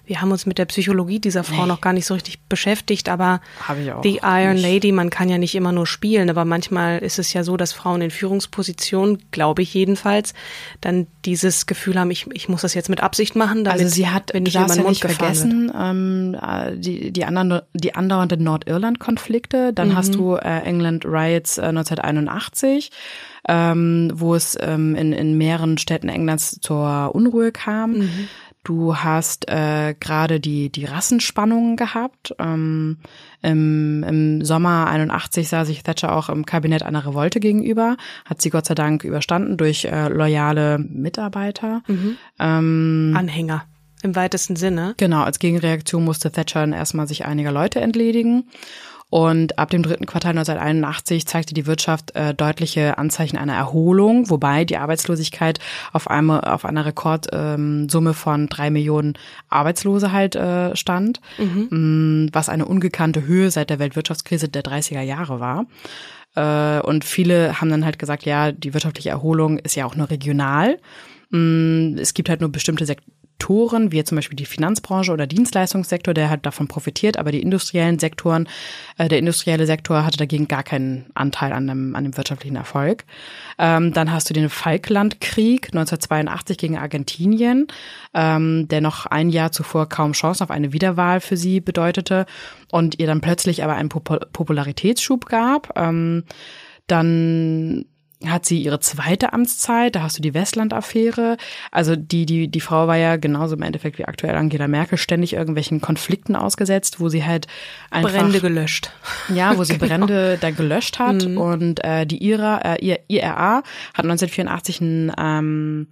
Wir 0.06 0.22
haben 0.22 0.32
uns 0.32 0.46
mit 0.46 0.58
der 0.58 0.66
Psychologie 0.66 1.20
dieser 1.20 1.44
Frau 1.46 1.62
Nee. 1.62 1.68
noch 1.70 1.80
gar 1.82 1.94
nicht 1.94 2.06
so 2.06 2.14
richtig 2.14 2.42
beschäftigt, 2.50 3.08
aber 3.08 3.40
ich 3.70 4.04
The 4.04 4.20
Iron 4.22 4.56
nicht. 4.56 4.62
Lady, 4.64 4.92
man 4.92 5.10
kann 5.10 5.30
ja 5.30 5.38
nicht 5.38 5.56
immer 5.56 5.72
nur 5.72 5.88
spielen, 5.88 6.30
aber 6.30 6.44
manchmal 6.44 7.00
ist 7.00 7.20
es 7.20 7.32
ja 7.32 7.44
so, 7.44 7.56
dass 7.56 7.72
Frauen 7.72 8.02
in 8.02 8.12
Führungspositionen, 8.12 9.20
glaube 9.32 9.62
ich 9.62 9.74
jedenfalls, 9.74 10.34
dann 10.82 11.08
dieses 11.24 11.68
Gefühl 11.68 11.98
haben, 11.98 12.12
ich, 12.12 12.28
ich 12.34 12.50
muss 12.50 12.62
das 12.62 12.74
jetzt 12.74 12.90
mit 12.90 13.02
Absicht 13.02 13.36
machen, 13.38 13.64
damit 13.64 13.82
Also 13.82 13.94
sie 13.96 14.10
hat, 14.10 14.32
wenn 14.34 14.44
meinen 14.44 14.52
ja 14.54 14.68
Mund 14.68 14.90
nicht 14.90 15.02
vergessen, 15.06 15.72
ähm, 15.78 16.36
äh, 16.42 16.76
die, 16.78 17.12
die, 17.12 17.24
anderen, 17.24 17.62
die 17.74 17.96
andauernden 17.96 18.44
Nordirland-Konflikte. 18.44 19.72
Dann 19.74 19.90
Mhm. 19.90 19.96
hast 19.96 20.16
du 20.16 20.36
äh, 20.36 20.60
England 20.64 21.06
Riots 21.06 21.58
äh, 21.58 21.62
1981, 21.64 22.92
ähm, 23.48 24.12
wo 24.14 24.36
es 24.36 24.58
ähm, 24.60 24.96
in, 24.96 25.14
in 25.14 25.38
mehreren 25.38 25.78
Städten 25.78 26.10
Englands 26.10 26.60
zur 26.62 27.12
Unruhe 27.14 27.52
kam. 27.52 27.92
Mhm. 28.00 28.28
Du 28.64 28.96
hast 28.96 29.50
äh, 29.50 29.94
gerade 30.00 30.40
die, 30.40 30.70
die 30.70 30.86
Rassenspannungen 30.86 31.76
gehabt. 31.76 32.34
Ähm, 32.40 33.00
im, 33.42 34.04
Im 34.04 34.46
Sommer 34.46 34.88
81 34.88 35.50
sah 35.50 35.66
sich 35.66 35.84
Thatcher 35.84 36.16
auch 36.16 36.30
im 36.30 36.46
Kabinett 36.46 36.84
einer 36.84 37.06
Revolte 37.06 37.42
gegenüber, 37.42 37.98
hat 38.26 38.42
sie 38.42 38.50
Gott 38.50 38.66
sei 38.66 38.76
Dank 38.76 39.04
überstanden 39.04 39.58
durch 39.58 39.86
äh, 39.86 40.08
loyale 40.08 40.78
Mitarbeiter. 40.80 41.82
Mhm. 41.88 42.18
Ähm, 42.40 43.14
Anhänger 43.18 43.66
im 44.04 44.16
weitesten 44.16 44.56
Sinne. 44.56 44.94
Genau, 44.98 45.24
als 45.24 45.40
Gegenreaktion 45.40 46.04
musste 46.04 46.32
Thatcher 46.32 46.60
dann 46.60 46.74
erstmal 46.74 47.08
sich 47.08 47.26
einiger 47.26 47.52
Leute 47.52 47.80
entledigen. 47.80 48.50
Und 49.14 49.60
ab 49.60 49.70
dem 49.70 49.84
dritten 49.84 50.08
Quartal 50.08 50.32
1981 50.32 51.28
zeigte 51.28 51.54
die 51.54 51.68
Wirtschaft 51.68 52.16
äh, 52.16 52.34
deutliche 52.34 52.98
Anzeichen 52.98 53.38
einer 53.38 53.54
Erholung, 53.54 54.28
wobei 54.32 54.66
die 54.66 54.78
Arbeitslosigkeit 54.78 55.60
auf, 55.92 56.10
einmal, 56.10 56.42
auf 56.42 56.66
einer 56.66 56.84
Rekordsumme 56.84 58.10
ähm, 58.10 58.16
von 58.16 58.50
drei 58.50 58.72
Millionen 58.72 59.14
Arbeitslose 59.50 60.12
halt 60.12 60.36
äh, 60.36 60.76
stand, 60.76 61.22
mm, 61.38 62.30
was 62.32 62.50
eine 62.50 62.66
ungekannte 62.66 63.28
Höhe 63.28 63.52
seit 63.52 63.70
der 63.70 63.78
Weltwirtschaftskrise 63.78 64.50
der 64.50 64.64
30er 64.64 65.02
Jahre 65.02 65.40
war. 65.40 65.68
Äh, 66.36 66.82
und 66.84 67.06
viele 67.06 67.62
haben 67.62 67.70
dann 67.70 67.86
halt 67.86 68.00
gesagt, 68.00 68.26
ja, 68.26 68.52
die 68.52 68.74
wirtschaftliche 68.74 69.12
Erholung 69.12 69.60
ist 69.60 69.76
ja 69.76 69.86
auch 69.86 69.96
nur 69.96 70.10
regional. 70.10 70.80
Mm, 71.30 71.98
Es 72.00 72.16
gibt 72.16 72.30
halt 72.30 72.42
nur 72.42 72.52
bestimmte 72.52 72.88
Sektoren, 73.44 73.92
wie 73.92 74.02
zum 74.06 74.16
Beispiel 74.16 74.38
die 74.38 74.46
Finanzbranche 74.46 75.12
oder 75.12 75.28
Dienstleistungssektor, 75.28 76.14
der 76.14 76.30
halt 76.30 76.46
davon 76.46 76.70
profitiert, 76.70 77.18
aber 77.18 77.34
die 77.34 77.42
industriellen 77.42 78.00
Sektoren, 78.00 78.48
äh, 78.98 79.10
der 79.10 79.20
industrielle 79.20 79.66
Sektor 79.66 80.06
hatte 80.06 80.18
dagegen 80.18 80.48
gar 80.48 80.64
keinen 80.64 81.08
Anteil 81.14 81.52
an 81.52 81.68
dem, 81.68 81.94
an 81.94 82.06
dem 82.06 82.16
wirtschaftlichen 82.16 82.56
Erfolg. 82.56 83.04
Ähm, 83.60 83.92
dann 83.92 84.14
hast 84.14 84.30
du 84.30 84.34
den 84.34 84.50
Falklandkrieg 84.50 85.68
1982 85.74 86.58
gegen 86.58 86.78
Argentinien, 86.78 87.68
ähm, 88.14 88.70
der 88.70 88.80
noch 88.80 89.08
ein 89.08 89.30
Jahr 89.30 89.52
zuvor 89.52 89.90
kaum 89.90 90.14
Chance 90.14 90.42
auf 90.42 90.50
eine 90.50 90.72
Wiederwahl 90.72 91.20
für 91.20 91.36
sie 91.36 91.60
bedeutete 91.60 92.26
und 92.72 92.98
ihr 93.00 93.08
dann 93.08 93.20
plötzlich 93.20 93.62
aber 93.62 93.74
einen 93.76 93.90
Popul 93.90 94.22
Popularitätsschub 94.32 95.26
gab. 95.26 95.78
Ähm, 95.78 96.24
dann 96.88 97.86
hat 98.30 98.46
sie 98.46 98.62
ihre 98.62 98.80
zweite 98.80 99.34
Amtszeit, 99.34 99.96
da 99.96 100.04
hast 100.04 100.18
du 100.18 100.22
die 100.22 100.34
Westland-Affäre. 100.34 101.38
Also 101.72 101.96
die, 101.96 102.26
die, 102.26 102.48
die 102.48 102.60
Frau 102.60 102.88
war 102.88 102.98
ja 102.98 103.18
genauso 103.18 103.56
im 103.56 103.62
Endeffekt 103.62 103.98
wie 103.98 104.06
aktuell 104.06 104.36
Angela 104.36 104.68
Merkel 104.68 104.98
ständig 104.98 105.34
irgendwelchen 105.34 105.82
Konflikten 105.82 106.36
ausgesetzt, 106.36 107.00
wo 107.00 107.10
sie 107.10 107.26
halt 107.26 107.48
einfach. 107.90 108.12
Brände 108.12 108.40
gelöscht. 108.40 108.92
Ja, 109.34 109.58
wo 109.58 109.64
sie 109.64 109.78
genau. 109.78 110.06
Brände 110.06 110.38
da 110.40 110.52
gelöscht 110.52 111.00
hat. 111.00 111.26
Mhm. 111.26 111.38
Und 111.38 111.84
äh, 111.84 112.06
die 112.06 112.24
IRA, 112.24 112.76
äh, 112.76 112.98
IRA 113.08 113.64
hat 113.94 114.06
1984 114.06 114.82
ein 114.82 115.12
ähm, 115.18 115.88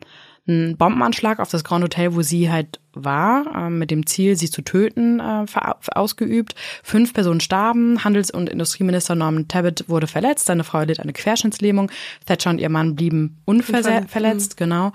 einen 0.52 0.78
Bombenanschlag 0.78 1.40
auf 1.40 1.50
das 1.50 1.64
Grand 1.64 1.84
Hotel, 1.84 2.16
wo 2.16 2.22
sie 2.22 2.52
halt 2.52 2.80
war, 2.94 3.46
äh, 3.56 3.70
mit 3.70 3.92
dem 3.92 4.06
Ziel, 4.06 4.36
sie 4.36 4.50
zu 4.50 4.62
töten, 4.62 5.20
äh, 5.20 5.46
ausgeübt. 5.94 6.56
Fünf 6.84 7.14
Personen 7.14 7.40
starben. 7.40 8.04
Handels- 8.04 8.32
und 8.32 8.50
Industrieminister 8.50 9.16
Norman 9.16 9.48
Tabbitt 9.48 9.86
wurde 9.88 10.08
verletzt. 10.08 10.46
Seine 10.46 10.64
Frau 10.64 10.82
litt 10.82 11.00
eine 11.00 11.14
Querschnittslähmung. 11.14 11.92
Thatcher 12.26 12.50
und 12.50 12.60
ihr 12.60 12.70
Mann 12.70 12.96
blieben 12.96 13.38
unverletzt, 13.46 14.58
genau. 14.58 14.92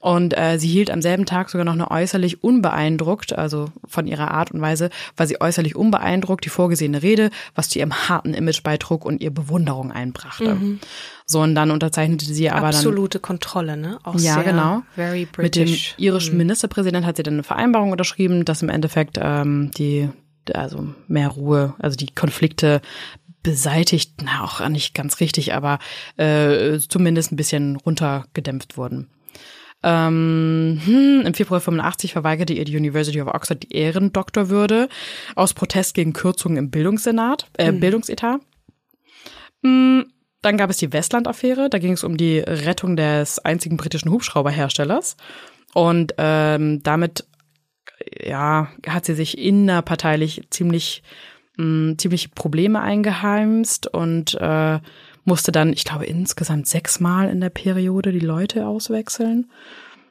Und 0.00 0.36
äh, 0.38 0.58
sie 0.58 0.68
hielt 0.68 0.90
am 0.90 1.02
selben 1.02 1.26
Tag 1.26 1.50
sogar 1.50 1.64
noch 1.64 1.72
eine 1.72 1.90
äußerlich 1.90 2.44
unbeeindruckt, 2.44 3.36
also 3.36 3.70
von 3.86 4.06
ihrer 4.06 4.30
Art 4.30 4.52
und 4.52 4.60
Weise 4.60 4.90
war 5.16 5.26
sie 5.26 5.40
äußerlich 5.40 5.74
unbeeindruckt, 5.74 6.44
die 6.44 6.50
vorgesehene 6.50 7.02
Rede, 7.02 7.30
was 7.56 7.68
zu 7.68 7.80
ihrem 7.80 7.92
harten 8.08 8.32
Image 8.32 8.62
beitrug 8.62 9.04
und 9.04 9.20
ihr 9.20 9.32
Bewunderung 9.32 9.90
einbrachte. 9.90 10.54
Mhm. 10.54 10.78
So, 11.26 11.40
und 11.40 11.56
dann 11.56 11.72
unterzeichnete 11.72 12.24
sie 12.24 12.48
aber 12.48 12.68
Absolute 12.68 12.72
dann. 12.72 12.88
Absolute 12.88 13.18
Kontrolle, 13.18 13.76
ne? 13.76 13.98
Auch 14.04 14.14
ja, 14.18 14.40
genau. 14.42 14.82
Very 14.94 15.26
British. 15.26 15.94
Mit 15.96 15.98
dem 15.98 16.04
irischen 16.04 16.32
mhm. 16.32 16.38
Ministerpräsident 16.38 17.04
hat 17.04 17.16
sie 17.16 17.24
dann 17.24 17.34
eine 17.34 17.42
Vereinbarung 17.42 17.90
unterschrieben, 17.90 18.44
dass 18.44 18.62
im 18.62 18.68
Endeffekt 18.68 19.18
ähm, 19.20 19.72
die, 19.76 20.08
also 20.54 20.94
mehr 21.08 21.28
Ruhe, 21.28 21.74
also 21.80 21.96
die 21.96 22.14
Konflikte 22.14 22.80
beseitigt, 23.42 24.22
na 24.22 24.44
auch 24.44 24.66
nicht 24.68 24.94
ganz 24.94 25.20
richtig, 25.20 25.54
aber 25.54 25.80
äh, 26.16 26.78
zumindest 26.78 27.32
ein 27.32 27.36
bisschen 27.36 27.76
runtergedämpft 27.76 28.76
wurden. 28.76 29.08
Ähm, 29.82 30.80
hm, 30.84 31.22
Im 31.24 31.34
Februar 31.34 31.60
85 31.60 32.12
verweigerte 32.12 32.52
ihr 32.52 32.64
die 32.64 32.76
University 32.76 33.20
of 33.20 33.28
Oxford 33.28 33.62
die 33.62 33.76
Ehrendoktorwürde 33.76 34.88
aus 35.36 35.54
Protest 35.54 35.94
gegen 35.94 36.12
Kürzungen 36.12 36.58
im 36.58 36.70
Bildungssenat, 36.70 37.46
äh, 37.58 37.70
mhm. 37.70 37.80
Bildungsetat. 37.80 38.40
Hm, 39.62 40.06
dann 40.42 40.56
gab 40.56 40.70
es 40.70 40.78
die 40.78 40.92
Westland-Affäre. 40.92 41.70
Da 41.70 41.78
ging 41.78 41.92
es 41.92 42.04
um 42.04 42.16
die 42.16 42.38
Rettung 42.38 42.96
des 42.96 43.38
einzigen 43.38 43.76
britischen 43.76 44.10
Hubschrauberherstellers. 44.10 45.16
Und 45.74 46.14
ähm, 46.18 46.82
damit 46.82 47.26
ja, 48.24 48.68
hat 48.86 49.04
sie 49.04 49.14
sich 49.14 49.38
innerparteilich 49.38 50.42
ziemlich, 50.50 51.02
mh, 51.56 51.64
hm, 51.64 51.98
ziemlich 51.98 52.34
Probleme 52.34 52.80
eingeheimst 52.80 53.86
und 53.86 54.34
äh, 54.34 54.80
musste 55.28 55.52
dann, 55.52 55.72
ich 55.72 55.84
glaube, 55.84 56.06
insgesamt 56.06 56.66
sechsmal 56.66 57.28
in 57.28 57.40
der 57.40 57.50
Periode 57.50 58.10
die 58.10 58.18
Leute 58.18 58.66
auswechseln. 58.66 59.48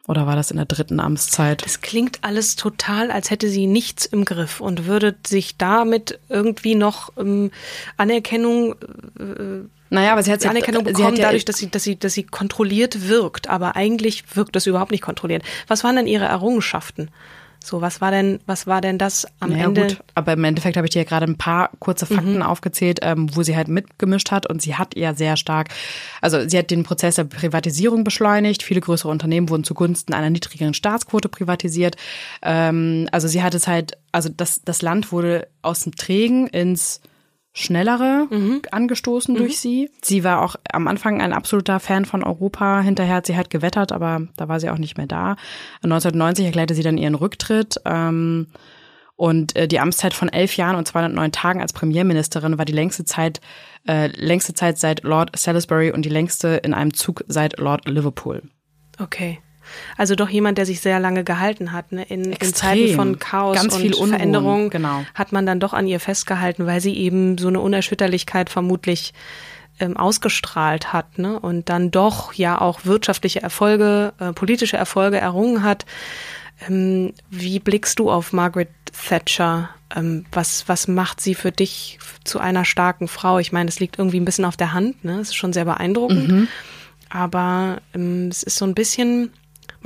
Oder 0.08 0.25
war 0.25 0.38
das 0.38 0.51
in 0.51 0.58
der 0.58 0.65
dritten 0.65 1.01
Amtszeit? 1.01 1.65
Das 1.65 1.82
klingt 1.82 2.19
alles 2.21 2.56
total, 2.56 3.12
als 3.12 3.30
hätte 3.30 3.49
sie 3.49 3.67
nichts 3.67 4.06
im 4.06 4.23
Griff 4.23 4.62
und 4.62 4.86
würde 4.86 5.15
sich 5.25 5.58
damit 5.58 6.19
irgendwie 6.30 6.75
noch 6.75 7.12
ähm, 7.17 7.51
Anerkennung 7.97 8.75
äh, 9.19 9.67
naja, 9.89 10.12
aber 10.12 10.23
sie 10.23 10.32
hat 10.32 10.45
Anerkennung 10.45 10.84
bekommen, 10.84 10.97
sie 10.97 11.12
hat 11.12 11.17
ja 11.17 11.25
dadurch, 11.25 11.45
dass 11.45 11.58
sie, 11.58 11.69
dass 11.69 11.84
sie, 11.84 11.97
dass 11.97 12.13
sie 12.13 12.23
kontrolliert 12.23 13.08
wirkt. 13.08 13.49
Aber 13.49 13.77
eigentlich 13.77 14.36
wirkt 14.36 14.56
das 14.56 14.67
überhaupt 14.67 14.91
nicht 14.91 15.01
kontrolliert. 15.01 15.43
Was 15.67 15.84
waren 15.86 15.95
denn 15.95 16.08
ihre 16.08 16.25
Errungenschaften? 16.25 17.10
So, 17.67 17.82
was 17.82 17.99
war 17.99 18.12
denn, 18.12 18.39
was 18.45 18.65
war 18.65 18.80
denn 18.80 18.97
das 18.97 19.27
am 19.41 19.49
naja, 19.49 19.65
Ende? 19.65 19.88
Gut, 19.88 19.97
aber 20.15 20.32
im 20.32 20.43
Endeffekt 20.45 20.77
habe 20.77 20.88
ich 20.88 20.91
dir 20.91 20.99
ja 20.99 21.03
gerade 21.03 21.25
ein 21.25 21.38
paar 21.38 21.69
kurze 21.80 22.06
Fakten 22.06 22.36
mhm. 22.36 22.41
aufgezählt, 22.41 22.99
ähm, 23.01 23.36
wo 23.36 23.43
sie 23.43 23.58
halt 23.58 23.67
mitgemischt 23.67 24.32
hat 24.32 24.49
und 24.49 24.62
sie 24.62 24.75
hat 24.75 24.95
ja 24.95 25.13
sehr 25.13 25.36
stark, 25.36 25.67
also 26.21 26.47
sie 26.47 26.58
hat 26.58 26.71
den 26.71 26.84
Prozess 26.84 27.15
der 27.15 27.25
Privatisierung 27.25 28.06
beschleunigt. 28.06 28.63
Viele 28.63 28.80
größere 28.80 29.10
Unternehmen 29.10 29.49
wurden 29.49 29.65
zugunsten 29.65 30.13
einer 30.13 30.30
niedrigeren 30.30 30.73
Staatsquote 30.73 31.27
privatisiert. 31.27 31.97
Ähm, 32.41 33.10
also 33.12 33.27
sie 33.27 33.43
hat 33.43 33.53
es 33.53 33.67
halt, 33.67 33.97
also 34.13 34.30
das, 34.30 34.62
das 34.63 34.82
Land 34.82 35.12
wurde 35.12 35.49
aus 35.62 35.82
dem 35.82 35.93
Trägen 35.93 36.47
ins 36.47 37.01
Schnellere 37.58 38.28
mhm. 38.30 38.62
angestoßen 38.70 39.34
mhm. 39.34 39.39
durch 39.39 39.60
sie. 39.60 39.89
Sie 40.04 40.24
war 40.24 40.43
auch 40.43 40.58
am 40.72 40.88
Anfang 40.88 41.22
ein 41.22 41.34
absoluter 41.34 41.80
Fan 41.80 42.06
von 42.06 42.24
Europa. 42.24 42.82
Hinterher 42.82 43.15
hat 43.15 43.26
sie 43.26 43.36
halt 43.36 43.50
gewettert, 43.50 43.91
aber 43.91 44.28
da 44.38 44.48
war 44.48 44.60
sie 44.60 44.70
auch 44.70 44.78
nicht 44.78 44.96
mehr 44.98 45.08
da. 45.08 45.38
1990 45.82 46.46
erklärte 46.46 46.76
sie 46.76 46.84
dann 46.84 47.00
ihren 47.00 47.15
Rücktritt. 47.15 47.82
Ähm, 47.84 48.46
und 49.15 49.56
äh, 49.56 49.67
die 49.67 49.80
Amtszeit 49.80 50.13
von 50.13 50.30
elf 50.30 50.56
Jahren 50.56 50.76
und 50.76 50.88
209 50.88 51.32
Tagen 51.32 51.60
als 51.60 51.74
Premierministerin 51.74 52.60
war 52.60 52.65
die 52.65 52.74
längste 52.74 53.06
Zeit, 53.06 53.41
äh, 53.88 54.06
längste 54.15 54.54
Zeit 54.54 54.78
seit 54.78 55.02
Lord 55.02 55.36
Salisbury 55.36 55.91
und 55.91 56.04
die 56.04 56.10
längste 56.10 56.50
in 56.58 56.76
einem 56.76 56.93
Zug 56.93 57.24
seit 57.28 57.58
Lord 57.58 57.88
Liverpool. 57.88 58.43
Okay. 59.00 59.39
Also 59.97 60.15
doch 60.15 60.30
jemand, 60.30 60.58
der 60.58 60.65
sich 60.65 60.82
sehr 60.82 60.99
lange 60.99 61.23
gehalten 61.23 61.71
hat. 61.71 61.91
Ne? 61.91 62.03
In, 62.03 62.32
in 62.32 62.53
Zeiten 62.53 62.95
von 62.95 63.19
Chaos 63.19 63.56
Ganz 63.56 63.75
und 63.75 63.82
viel 63.82 63.93
Veränderung 63.93 64.69
genau. 64.69 65.03
hat 65.13 65.32
man 65.32 65.45
dann 65.45 65.60
doch 65.60 65.73
an 65.73 65.88
ihr 65.88 65.99
festgehalten, 65.99 66.65
weil 66.65 66.82
sie 66.82 66.95
eben 66.95 67.38
so 67.38 67.47
eine 67.47 67.60
Unerschütterlichkeit 67.60 68.49
vermutlich 68.49 69.13
ähm, 69.80 69.97
ausgestrahlt 69.97 70.93
hat 70.93 71.19
ne? 71.19 71.39
und 71.39 71.69
dann 71.69 71.91
doch 71.91 72.34
ja 72.34 72.60
auch 72.60 72.86
wirtschaftliche 72.86 73.41
Erfolge, 73.41 74.13
äh, 74.19 74.34
politische 74.34 74.77
Erfolge 74.77 75.17
errungen 75.17 75.63
hat. 75.63 75.86
Ähm, 76.67 77.13
wie 77.30 77.60
blickst 77.60 77.99
du 77.99 78.10
auf 78.10 78.34
Margaret 78.34 78.69
Thatcher? 79.08 79.69
Ähm, 79.95 80.25
was, 80.32 80.67
was 80.67 80.88
macht 80.88 81.21
sie 81.21 81.36
für 81.36 81.51
dich 81.51 81.99
zu 82.23 82.39
einer 82.39 82.65
starken 82.65 83.08
Frau? 83.08 83.39
Ich 83.39 83.51
meine, 83.51 83.69
es 83.69 83.80
liegt 83.80 83.99
irgendwie 83.99 84.19
ein 84.19 84.25
bisschen 84.25 84.45
auf 84.45 84.58
der 84.58 84.73
Hand, 84.73 85.03
ne? 85.03 85.19
Es 85.19 85.30
ist 85.30 85.36
schon 85.36 85.53
sehr 85.53 85.65
beeindruckend. 85.65 86.27
Mhm. 86.27 86.47
Aber 87.10 87.82
ähm, 87.93 88.27
es 88.30 88.43
ist 88.43 88.58
so 88.58 88.65
ein 88.65 88.73
bisschen, 88.73 89.32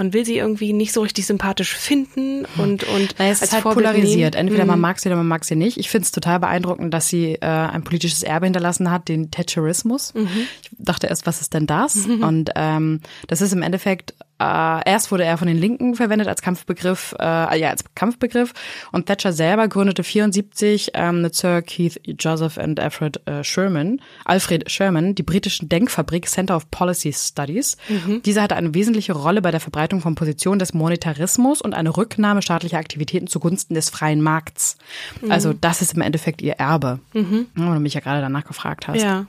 man 0.02 0.14
will 0.14 0.26
sie 0.26 0.38
irgendwie 0.38 0.74
nicht 0.74 0.94
so 0.94 1.02
richtig 1.02 1.28
sympathisch 1.28 1.76
finden 1.76 2.46
und 2.58 2.84
und 2.86 3.20
naja, 3.20 3.32
es 3.32 3.44
ist 3.44 3.54
halt 3.54 3.64
polarisiert. 3.64 4.34
Entweder 4.34 4.66
man 4.66 4.80
mhm. 4.80 4.82
mag 4.82 5.00
sie 5.00 5.10
oder 5.10 5.16
man 5.16 5.28
mag 5.28 5.46
sie 5.46 5.56
nicht. 5.56 5.78
Ich 5.78 5.92
finde 5.92 6.06
es 6.06 6.12
total 6.12 6.40
beeindruckend, 6.40 6.92
dass 6.92 7.08
sie 7.08 7.36
äh, 7.36 7.46
ein 7.46 7.84
politisches 7.84 8.24
Erbe 8.24 8.48
hinterlassen 8.48 8.90
hat, 8.90 9.08
den 9.10 9.30
Thatcherismus. 9.30 10.16
Mhm. 10.16 10.28
Ich 10.64 10.70
dachte 10.80 11.06
erst, 11.06 11.28
was 11.28 11.40
ist 11.40 11.54
denn 11.54 11.68
das? 11.68 12.08
Mhm. 12.08 12.24
Und 12.24 12.50
ähm, 12.56 13.02
das 13.28 13.42
ist 13.42 13.54
im 13.54 13.62
Endeffekt 13.62 14.16
äh, 14.42 14.90
erst 14.90 15.12
wurde 15.12 15.24
er 15.24 15.38
von 15.38 15.48
den 15.48 15.58
Linken 15.58 15.94
verwendet 15.96 16.28
als 16.28 16.42
Kampfbegriff, 16.42 17.14
äh, 17.20 17.60
ja, 17.60 17.70
als 17.70 17.84
Kampfbegriff. 17.94 18.54
Und 18.92 19.06
Thatcher 19.06 19.34
selber 19.34 19.68
gründete 19.68 20.04
74 20.04 20.92
ähm, 20.96 21.22
mit 21.22 21.36
Sir 21.36 21.62
Keith 21.62 22.02
Joseph 22.20 22.58
und 22.58 22.80
Alfred 22.80 23.26
äh, 23.28 23.44
Sherman, 23.44 24.02
Alfred 24.26 24.72
Sherman, 24.72 25.14
die 25.14 25.22
britischen 25.22 25.70
Denkfabrik 25.70 26.28
Center 26.28 26.56
of 26.56 26.72
Policy 26.72 27.14
Studies. 27.14 27.78
Mhm. 27.88 28.24
Diese 28.24 28.42
hatte 28.42 28.56
eine 28.56 28.74
wesentliche 28.74 29.14
Rolle 29.14 29.42
bei 29.44 29.52
der 29.52 29.60
Verbreitung 29.60 30.02
von 30.02 30.16
Positionen 30.16 30.58
des 30.58 30.74
Monetarismus 30.74 31.62
und 31.62 31.74
eine 31.74 31.96
Rücknahme 31.96 32.42
staatlicher 32.42 32.78
Aktivitäten 32.78 33.28
zugunsten 33.28 33.76
des 33.76 33.90
freien 33.90 34.22
Markts. 34.22 34.78
Mhm. 35.22 35.32
Also 35.32 35.54
das 35.54 35.84
ist 35.84 35.94
im 35.94 36.02
Endeffekt 36.02 36.42
ihr 36.42 36.54
Erbe. 36.54 37.00
Mhm. 37.14 37.48
Ja, 37.56 37.74
du 37.74 37.80
mich 37.80 37.94
ja 37.94 38.00
gerade 38.00 38.22
danach 38.22 38.46
gefragt 38.46 38.88
hast. 38.88 39.02
Ja. 39.02 39.28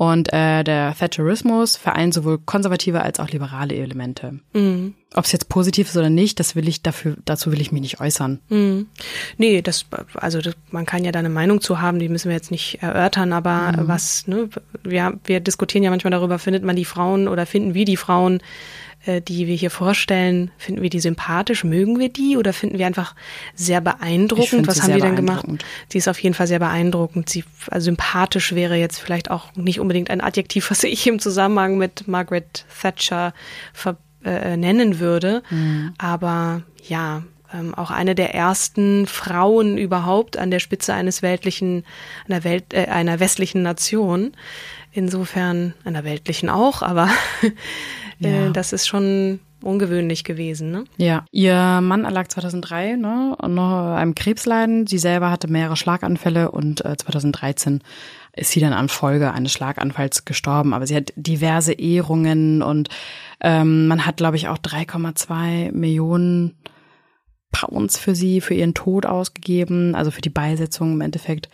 Und 0.00 0.32
äh, 0.32 0.64
der 0.64 0.94
Thatcherismus 0.98 1.76
vereint 1.76 2.14
sowohl 2.14 2.38
konservative 2.38 3.02
als 3.02 3.20
auch 3.20 3.28
liberale 3.28 3.74
Elemente. 3.74 4.40
Mhm. 4.54 4.94
Ob 5.12 5.26
es 5.26 5.32
jetzt 5.32 5.50
positiv 5.50 5.88
ist 5.88 5.96
oder 5.98 6.08
nicht, 6.08 6.40
das 6.40 6.56
will 6.56 6.68
ich 6.68 6.80
dafür, 6.80 7.18
dazu 7.26 7.52
will 7.52 7.60
ich 7.60 7.70
mich 7.70 7.82
nicht 7.82 8.00
äußern. 8.00 8.40
Mhm. 8.48 8.86
Nee, 9.36 9.60
das, 9.60 9.84
also 10.14 10.40
das, 10.40 10.54
man 10.70 10.86
kann 10.86 11.04
ja 11.04 11.12
da 11.12 11.18
eine 11.18 11.28
Meinung 11.28 11.60
zu 11.60 11.82
haben, 11.82 11.98
die 11.98 12.08
müssen 12.08 12.30
wir 12.30 12.34
jetzt 12.34 12.50
nicht 12.50 12.82
erörtern, 12.82 13.34
aber 13.34 13.72
mhm. 13.72 13.88
was, 13.88 14.26
ne, 14.26 14.48
wir, 14.84 15.18
wir 15.24 15.40
diskutieren 15.40 15.84
ja 15.84 15.90
manchmal 15.90 16.12
darüber, 16.12 16.38
findet 16.38 16.64
man 16.64 16.76
die 16.76 16.86
Frauen 16.86 17.28
oder 17.28 17.44
finden 17.44 17.74
wir 17.74 17.84
die 17.84 17.98
Frauen 17.98 18.40
die 19.06 19.46
wir 19.46 19.54
hier 19.54 19.70
vorstellen, 19.70 20.50
finden 20.58 20.82
wir 20.82 20.90
die 20.90 21.00
sympathisch? 21.00 21.64
Mögen 21.64 21.98
wir 21.98 22.10
die 22.10 22.36
oder 22.36 22.52
finden 22.52 22.78
wir 22.78 22.86
einfach 22.86 23.14
sehr 23.54 23.80
beeindruckend? 23.80 24.66
Was 24.66 24.82
haben 24.82 24.94
die 24.94 25.00
denn 25.00 25.16
gemacht? 25.16 25.46
Sie 25.88 25.98
ist 25.98 26.08
auf 26.08 26.18
jeden 26.18 26.34
Fall 26.34 26.46
sehr 26.46 26.58
beeindruckend. 26.58 27.28
Sie, 27.28 27.44
also 27.70 27.86
sympathisch 27.86 28.54
wäre 28.54 28.76
jetzt 28.76 28.98
vielleicht 28.98 29.30
auch 29.30 29.54
nicht 29.54 29.80
unbedingt 29.80 30.10
ein 30.10 30.20
Adjektiv, 30.20 30.70
was 30.70 30.84
ich 30.84 31.06
im 31.06 31.18
Zusammenhang 31.18 31.78
mit 31.78 32.08
Margaret 32.08 32.66
Thatcher 32.80 33.32
ver, 33.72 33.96
äh, 34.24 34.56
nennen 34.56 34.98
würde. 34.98 35.42
Mhm. 35.50 35.94
Aber 35.96 36.62
ja, 36.86 37.22
ähm, 37.52 37.74
auch 37.74 37.90
eine 37.90 38.14
der 38.14 38.34
ersten 38.34 39.06
Frauen 39.06 39.78
überhaupt 39.78 40.36
an 40.36 40.50
der 40.50 40.60
Spitze 40.60 40.94
eines 40.94 41.22
weltlichen, 41.22 41.84
einer 42.28 42.44
Welt, 42.44 42.72
äh, 42.72 42.86
einer 42.86 43.20
westlichen 43.20 43.62
Nation. 43.62 44.32
Insofern 44.92 45.74
einer 45.84 46.04
weltlichen 46.04 46.48
auch, 46.50 46.82
aber 46.82 47.08
Äh, 48.22 48.46
ja. 48.46 48.50
das 48.50 48.72
ist 48.72 48.86
schon 48.86 49.40
ungewöhnlich 49.62 50.24
gewesen, 50.24 50.70
ne? 50.70 50.84
Ja. 50.96 51.24
Ihr 51.30 51.80
Mann 51.82 52.04
erlag 52.04 52.28
2003 52.28 52.96
ne, 52.96 53.36
noch 53.46 53.94
einem 53.94 54.14
Krebsleiden. 54.14 54.86
Sie 54.86 54.98
selber 54.98 55.30
hatte 55.30 55.48
mehrere 55.48 55.76
Schlaganfälle 55.76 56.50
und 56.50 56.84
äh, 56.84 56.96
2013 56.96 57.82
ist 58.36 58.52
sie 58.52 58.60
dann 58.60 58.72
an 58.72 58.88
Folge 58.88 59.32
eines 59.32 59.52
Schlaganfalls 59.52 60.24
gestorben. 60.24 60.72
Aber 60.72 60.86
sie 60.86 60.96
hat 60.96 61.12
diverse 61.16 61.72
Ehrungen 61.72 62.62
und 62.62 62.88
ähm, 63.40 63.86
man 63.86 64.06
hat, 64.06 64.16
glaube 64.16 64.36
ich, 64.36 64.48
auch 64.48 64.58
3,2 64.58 65.72
Millionen 65.72 66.56
Pounds 67.52 67.98
für 67.98 68.14
sie, 68.14 68.40
für 68.40 68.54
ihren 68.54 68.74
Tod 68.74 69.06
ausgegeben, 69.06 69.94
also 69.94 70.10
für 70.10 70.20
die 70.20 70.30
Beisetzung 70.30 70.94
im 70.94 71.00
Endeffekt. 71.00 71.48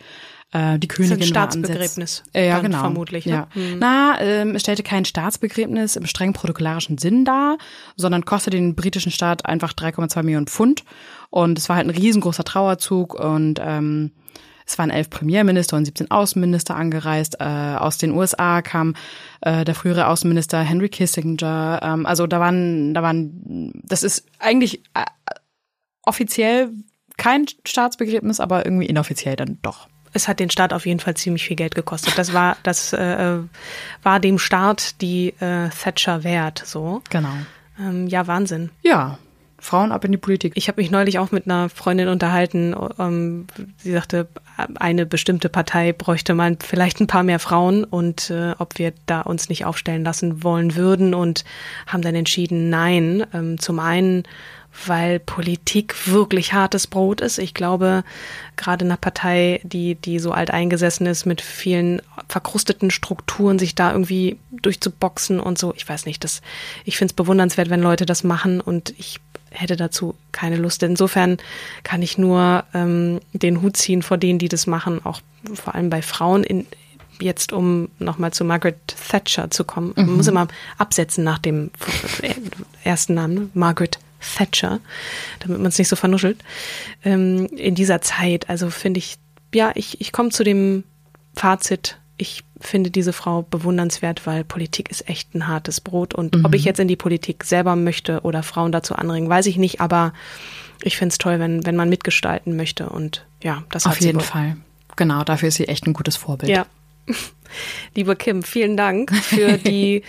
Äh, 0.53 0.79
die 0.79 0.87
Königin 0.87 1.19
das 1.19 1.25
ist 1.25 1.31
ein 1.31 1.33
Staatsbegräbnis. 1.33 2.23
Äh, 2.33 2.47
ja, 2.47 2.59
genau. 2.59 2.79
Vermutlich. 2.79 3.25
Ne? 3.25 3.31
Ja. 3.31 3.47
Na, 3.77 4.21
ähm, 4.21 4.55
es 4.55 4.61
stellte 4.61 4.83
kein 4.83 5.03
Staatsbegräbnis 5.03 5.95
im 5.95 6.05
streng 6.05 6.33
protokollarischen 6.33 6.97
Sinn 6.97 7.25
dar, 7.25 7.57
sondern 7.97 8.23
kostete 8.25 8.57
den 8.57 8.75
britischen 8.75 9.11
Staat 9.11 9.45
einfach 9.45 9.73
3,2 9.73 10.23
Millionen 10.23 10.47
Pfund. 10.47 10.83
Und 11.29 11.59
es 11.59 11.67
war 11.67 11.75
halt 11.75 11.87
ein 11.87 11.95
riesengroßer 11.95 12.45
Trauerzug 12.45 13.13
und 13.13 13.59
ähm, 13.61 14.11
es 14.65 14.77
waren 14.77 14.89
elf 14.89 15.09
Premierminister 15.09 15.77
und 15.77 15.85
17 15.85 16.11
Außenminister 16.11 16.75
angereist. 16.75 17.37
Äh, 17.39 17.43
aus 17.43 17.97
den 17.97 18.11
USA 18.11 18.61
kam 18.61 18.95
äh, 19.41 19.65
der 19.65 19.75
frühere 19.75 20.07
Außenminister 20.07 20.59
Henry 20.59 20.89
Kissinger. 20.89 21.79
Ähm, 21.81 22.05
also 22.05 22.27
da 22.27 22.39
waren, 22.39 22.93
da 22.93 23.01
waren, 23.01 23.71
das 23.83 24.03
ist 24.03 24.25
eigentlich 24.39 24.83
äh, 24.93 25.05
offiziell 26.03 26.71
kein 27.17 27.45
Staatsbegräbnis, 27.65 28.39
aber 28.39 28.65
irgendwie 28.65 28.85
inoffiziell 28.85 29.35
dann 29.35 29.57
doch. 29.61 29.87
Es 30.17 30.27
hat 30.27 30.39
den 30.39 30.49
Staat 30.49 30.73
auf 30.73 30.87
jeden 30.87 30.99
Fall 30.99 31.15
ziemlich 31.15 31.45
viel 31.45 31.55
Geld 31.55 31.75
gekostet. 31.75 32.17
Das 32.17 32.33
war, 32.33 32.57
das 32.63 32.91
äh, 32.91 33.37
war 34.01 34.19
dem 34.19 34.39
Staat 34.39 34.99
die 35.01 35.29
äh, 35.39 35.69
Thatcher 35.69 36.23
wert. 36.23 36.63
So. 36.65 37.03
Genau. 37.11 37.33
Ähm, 37.79 38.07
ja, 38.07 38.25
Wahnsinn. 38.25 38.71
Ja, 38.81 39.19
Frauen 39.59 39.91
ab 39.91 40.05
in 40.05 40.11
die 40.11 40.17
Politik. 40.17 40.53
Ich 40.55 40.67
habe 40.67 40.81
mich 40.81 40.89
neulich 40.89 41.19
auch 41.19 41.31
mit 41.31 41.45
einer 41.45 41.69
Freundin 41.69 42.07
unterhalten. 42.07 42.75
Ähm, 42.97 43.45
sie 43.77 43.91
sagte, 43.91 44.27
eine 44.75 45.05
bestimmte 45.05 45.49
Partei 45.49 45.93
bräuchte 45.93 46.33
mal 46.33 46.57
vielleicht 46.63 46.99
ein 46.99 47.07
paar 47.07 47.23
mehr 47.23 47.39
Frauen 47.39 47.83
und 47.83 48.31
äh, 48.31 48.53
ob 48.57 48.79
wir 48.79 48.93
da 49.05 49.21
uns 49.21 49.49
nicht 49.49 49.65
aufstellen 49.65 50.03
lassen 50.03 50.43
wollen 50.43 50.75
würden 50.75 51.13
und 51.13 51.43
haben 51.85 52.01
dann 52.01 52.15
entschieden, 52.15 52.69
nein. 52.71 53.25
Ähm, 53.33 53.59
zum 53.59 53.79
einen, 53.79 54.23
weil 54.85 55.19
Politik 55.19 56.07
wirklich 56.07 56.53
hartes 56.53 56.87
Brot 56.87 57.21
ist. 57.21 57.39
Ich 57.39 57.53
glaube, 57.53 58.03
gerade 58.55 58.85
einer 58.85 58.97
Partei, 58.97 59.59
die, 59.63 59.95
die 59.95 60.19
so 60.19 60.31
alt 60.31 60.51
eingesessen 60.51 61.07
ist, 61.07 61.25
mit 61.25 61.41
vielen 61.41 62.01
verkrusteten 62.27 62.91
Strukturen, 62.91 63.59
sich 63.59 63.75
da 63.75 63.91
irgendwie 63.91 64.37
durchzuboxen 64.51 65.39
und 65.39 65.57
so. 65.57 65.73
Ich 65.75 65.87
weiß 65.87 66.05
nicht, 66.05 66.23
das, 66.23 66.41
ich 66.85 66.97
finde 66.97 67.11
es 67.11 67.15
bewundernswert, 67.15 67.69
wenn 67.69 67.81
Leute 67.81 68.05
das 68.05 68.23
machen 68.23 68.61
und 68.61 68.93
ich 68.97 69.19
hätte 69.49 69.75
dazu 69.75 70.15
keine 70.31 70.57
Lust. 70.57 70.83
Insofern 70.83 71.37
kann 71.83 72.01
ich 72.01 72.17
nur 72.17 72.63
ähm, 72.73 73.19
den 73.33 73.61
Hut 73.61 73.77
ziehen 73.77 74.03
vor 74.03 74.17
denen, 74.17 74.39
die 74.39 74.49
das 74.49 74.67
machen, 74.67 75.03
auch 75.03 75.21
vor 75.53 75.73
allem 75.73 75.89
bei 75.89 76.01
Frauen. 76.01 76.43
In, 76.43 76.67
jetzt, 77.19 77.51
um 77.53 77.89
nochmal 77.97 78.31
zu 78.33 78.43
Margaret 78.43 78.77
Thatcher 79.09 79.49
zu 79.49 79.63
kommen, 79.63 79.93
man 79.95 80.17
muss 80.17 80.27
immer 80.27 80.47
absetzen 80.77 81.23
nach 81.23 81.39
dem 81.39 81.71
ersten 82.83 83.15
Namen, 83.15 83.33
ne? 83.33 83.49
Margaret 83.53 83.97
Thatcher, 84.19 84.79
damit 85.39 85.57
man 85.59 85.67
es 85.67 85.77
nicht 85.77 85.87
so 85.87 85.95
vernuschelt. 85.95 86.37
Ähm, 87.03 87.45
in 87.47 87.75
dieser 87.75 88.01
Zeit, 88.01 88.49
also 88.49 88.69
finde 88.69 88.99
ich, 88.99 89.17
ja, 89.53 89.71
ich, 89.75 90.01
ich 90.01 90.11
komme 90.11 90.29
zu 90.29 90.43
dem 90.43 90.83
Fazit, 91.35 91.97
ich 92.17 92.43
finde 92.59 92.89
diese 92.89 93.13
Frau 93.13 93.43
bewundernswert, 93.43 94.25
weil 94.25 94.43
Politik 94.43 94.89
ist 94.89 95.07
echt 95.07 95.35
ein 95.35 95.47
hartes 95.47 95.79
Brot. 95.79 96.15
Und 96.15 96.35
Mhm. 96.35 96.45
ob 96.45 96.55
ich 96.55 96.63
jetzt 96.65 96.79
in 96.79 96.87
die 96.87 96.95
Politik 96.95 97.43
selber 97.43 97.75
möchte 97.75 98.21
oder 98.21 98.41
Frauen 98.41 98.71
dazu 98.71 98.95
anregen, 98.95 99.29
weiß 99.29 99.45
ich 99.45 99.57
nicht. 99.57 99.79
Aber 99.81 100.13
ich 100.81 100.97
finde 100.97 101.13
es 101.13 101.19
toll, 101.19 101.39
wenn, 101.39 101.65
wenn 101.65 101.75
man 101.75 101.89
mitgestalten 101.89 102.55
möchte. 102.55 102.89
Und 102.89 103.25
ja, 103.43 103.63
das 103.69 103.85
Auf 103.85 104.01
jeden 104.01 104.17
wohl. 104.19 104.23
Fall. 104.25 104.57
Genau, 104.95 105.23
dafür 105.23 105.49
ist 105.49 105.55
sie 105.55 105.67
echt 105.67 105.85
ein 105.85 105.93
gutes 105.93 106.15
Vorbild. 106.15 106.51
Ja. 106.51 106.65
Liebe 107.95 108.15
Kim, 108.15 108.43
vielen 108.43 108.75
Dank 108.77 109.15
für 109.15 109.57
die 109.57 110.03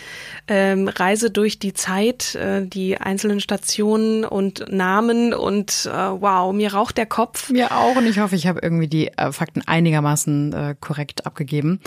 ähm, 0.48 0.88
Reise 0.88 1.30
durch 1.30 1.58
die 1.58 1.72
Zeit, 1.72 2.34
äh, 2.34 2.66
die 2.66 2.98
einzelnen 2.98 3.40
Stationen 3.40 4.24
und 4.24 4.64
Namen 4.70 5.32
und 5.32 5.86
äh, 5.86 5.96
wow, 5.96 6.52
mir 6.52 6.74
raucht 6.74 6.96
der 6.98 7.06
Kopf. 7.06 7.50
Mir 7.50 7.72
auch 7.72 7.96
und 7.96 8.06
ich 8.06 8.18
hoffe, 8.18 8.34
ich 8.34 8.46
habe 8.46 8.60
irgendwie 8.62 8.88
die 8.88 9.08
äh, 9.16 9.30
Fakten 9.32 9.62
einigermaßen 9.66 10.52
äh, 10.52 10.74
korrekt 10.80 11.26
abgegeben. 11.26 11.80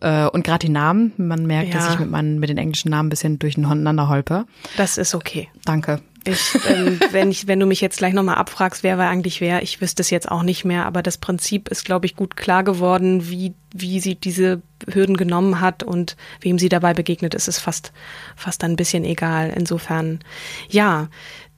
Äh, 0.00 0.26
und 0.26 0.44
gerade 0.44 0.66
die 0.66 0.72
Namen, 0.72 1.12
man 1.16 1.46
merkt, 1.46 1.74
dass 1.74 1.86
Ja. 1.86 1.92
ich 1.94 1.98
mit, 2.00 2.10
meinen, 2.10 2.38
mit 2.38 2.50
den 2.50 2.58
englischen 2.58 2.90
Namen 2.90 3.06
ein 3.06 3.10
bisschen 3.10 3.38
durcheinander 3.38 4.08
holpe. 4.08 4.44
Das 4.76 4.98
ist 4.98 5.14
okay. 5.14 5.48
Danke. 5.64 6.00
Ich, 6.28 6.54
ähm, 6.68 7.00
wenn 7.10 7.30
ich, 7.30 7.46
wenn 7.46 7.60
du 7.60 7.66
mich 7.66 7.80
jetzt 7.80 7.98
gleich 7.98 8.12
nochmal 8.12 8.36
abfragst, 8.36 8.82
wer 8.82 8.98
war 8.98 9.08
eigentlich 9.08 9.40
wer, 9.40 9.62
ich 9.62 9.80
wüsste 9.80 10.02
es 10.02 10.10
jetzt 10.10 10.30
auch 10.30 10.42
nicht 10.42 10.64
mehr, 10.64 10.86
aber 10.86 11.02
das 11.02 11.18
Prinzip 11.18 11.68
ist, 11.68 11.84
glaube 11.84 12.06
ich, 12.06 12.16
gut 12.16 12.36
klar 12.36 12.62
geworden, 12.64 13.28
wie, 13.28 13.54
wie 13.72 14.00
sie 14.00 14.14
diese 14.14 14.62
Hürden 14.92 15.16
genommen 15.16 15.60
hat 15.60 15.82
und 15.82 16.16
wem 16.40 16.58
sie 16.58 16.68
dabei 16.68 16.94
begegnet 16.94 17.34
ist, 17.34 17.48
ist 17.48 17.58
fast, 17.58 17.92
fast 18.36 18.62
ein 18.64 18.76
bisschen 18.76 19.04
egal. 19.04 19.52
Insofern, 19.56 20.20
ja, 20.68 21.08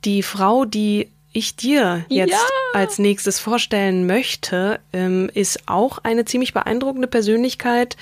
die 0.05 0.23
Frau, 0.23 0.65
die 0.65 1.09
ich 1.33 1.55
dir 1.57 2.05
jetzt 2.09 2.33
Ja. 2.33 2.39
als 2.73 2.99
nächstes 2.99 3.39
vorstellen 3.39 4.07
möchte, 4.07 4.81
ähm, 4.93 5.31
ist 5.33 5.69
auch 5.69 5.99
eine 5.99 6.25
ziemlich 6.25 6.53
beeindruckende 6.55 7.07
Persönlichkeit. 7.07 7.97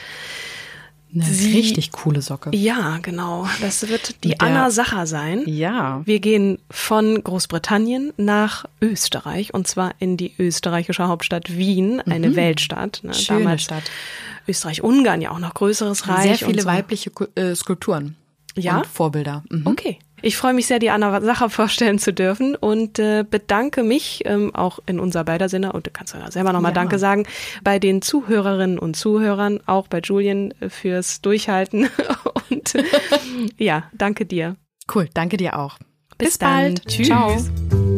Eine 1.14 1.24
Sie- 1.24 1.52
richtig 1.56 1.90
coole 1.92 2.20
Socke. 2.20 2.50
Ja, 2.54 2.98
genau. 3.00 3.46
Das 3.62 3.88
wird 3.88 4.22
die 4.24 4.30
der- 4.30 4.42
Anna 4.42 4.70
Sacher 4.70 5.06
sein. 5.06 5.42
Ja. 5.46 6.02
Wir 6.04 6.20
gehen 6.20 6.58
von 6.70 7.22
Großbritannien 7.24 8.12
nach 8.18 8.66
Österreich 8.82 9.54
und 9.54 9.66
zwar 9.66 9.94
in 10.00 10.16
die 10.18 10.34
österreichische 10.38 11.08
Hauptstadt 11.08 11.56
Wien, 11.56 12.00
eine 12.02 12.36
Weltstadt. 12.36 13.00
Ne? 13.02 13.10
Mhm. 13.10 13.14
Schöne 13.14 13.38
Damals 13.40 13.62
Stadt. 13.62 13.84
Österreich-Ungarn 14.46 15.20
ja 15.20 15.30
auch 15.30 15.38
noch 15.38 15.54
größeres 15.54 16.08
Reich. 16.08 16.38
Sehr 16.38 16.48
viele 16.48 16.62
so. 16.62 16.68
weibliche 16.68 17.10
äh, 17.36 17.54
Skulpturen. 17.54 18.16
Ja? 18.56 18.78
Und 18.78 18.86
Vorbilder. 18.86 19.44
Mhm. 19.50 19.66
Okay. 19.66 19.98
Ich 20.22 20.36
freue 20.36 20.52
mich 20.52 20.66
sehr, 20.66 20.78
die 20.78 20.90
Anna 20.90 21.20
Sacher 21.20 21.50
vorstellen 21.50 21.98
zu 21.98 22.12
dürfen 22.12 22.56
und 22.56 22.98
äh, 22.98 23.24
bedanke 23.28 23.82
mich 23.82 24.22
ähm, 24.24 24.54
auch 24.54 24.80
in 24.86 25.00
unser 25.00 25.24
beider 25.24 25.48
Sinne, 25.48 25.72
und 25.72 25.86
du 25.86 25.90
kannst 25.90 26.14
ja 26.14 26.30
selber 26.30 26.52
nochmal 26.52 26.72
Ja. 26.72 26.74
Danke 26.74 26.98
sagen, 26.98 27.26
bei 27.62 27.78
den 27.78 28.02
Zuhörerinnen 28.02 28.78
und 28.78 28.96
Zuhörern, 28.96 29.60
auch 29.66 29.88
bei 29.88 30.00
Julien 30.00 30.52
äh, 30.60 30.68
fürs 30.68 31.20
Durchhalten. 31.20 31.88
und 32.50 32.74
ja, 33.58 33.84
danke 33.92 34.26
dir. 34.26 34.56
Cool, 34.92 35.08
danke 35.14 35.36
dir 35.36 35.58
auch. 35.58 35.78
Bis 36.16 36.30
Bis, 36.30 36.38
bald. 36.38 36.86
Tschüss. 36.86 37.08
Ciao. 37.08 37.97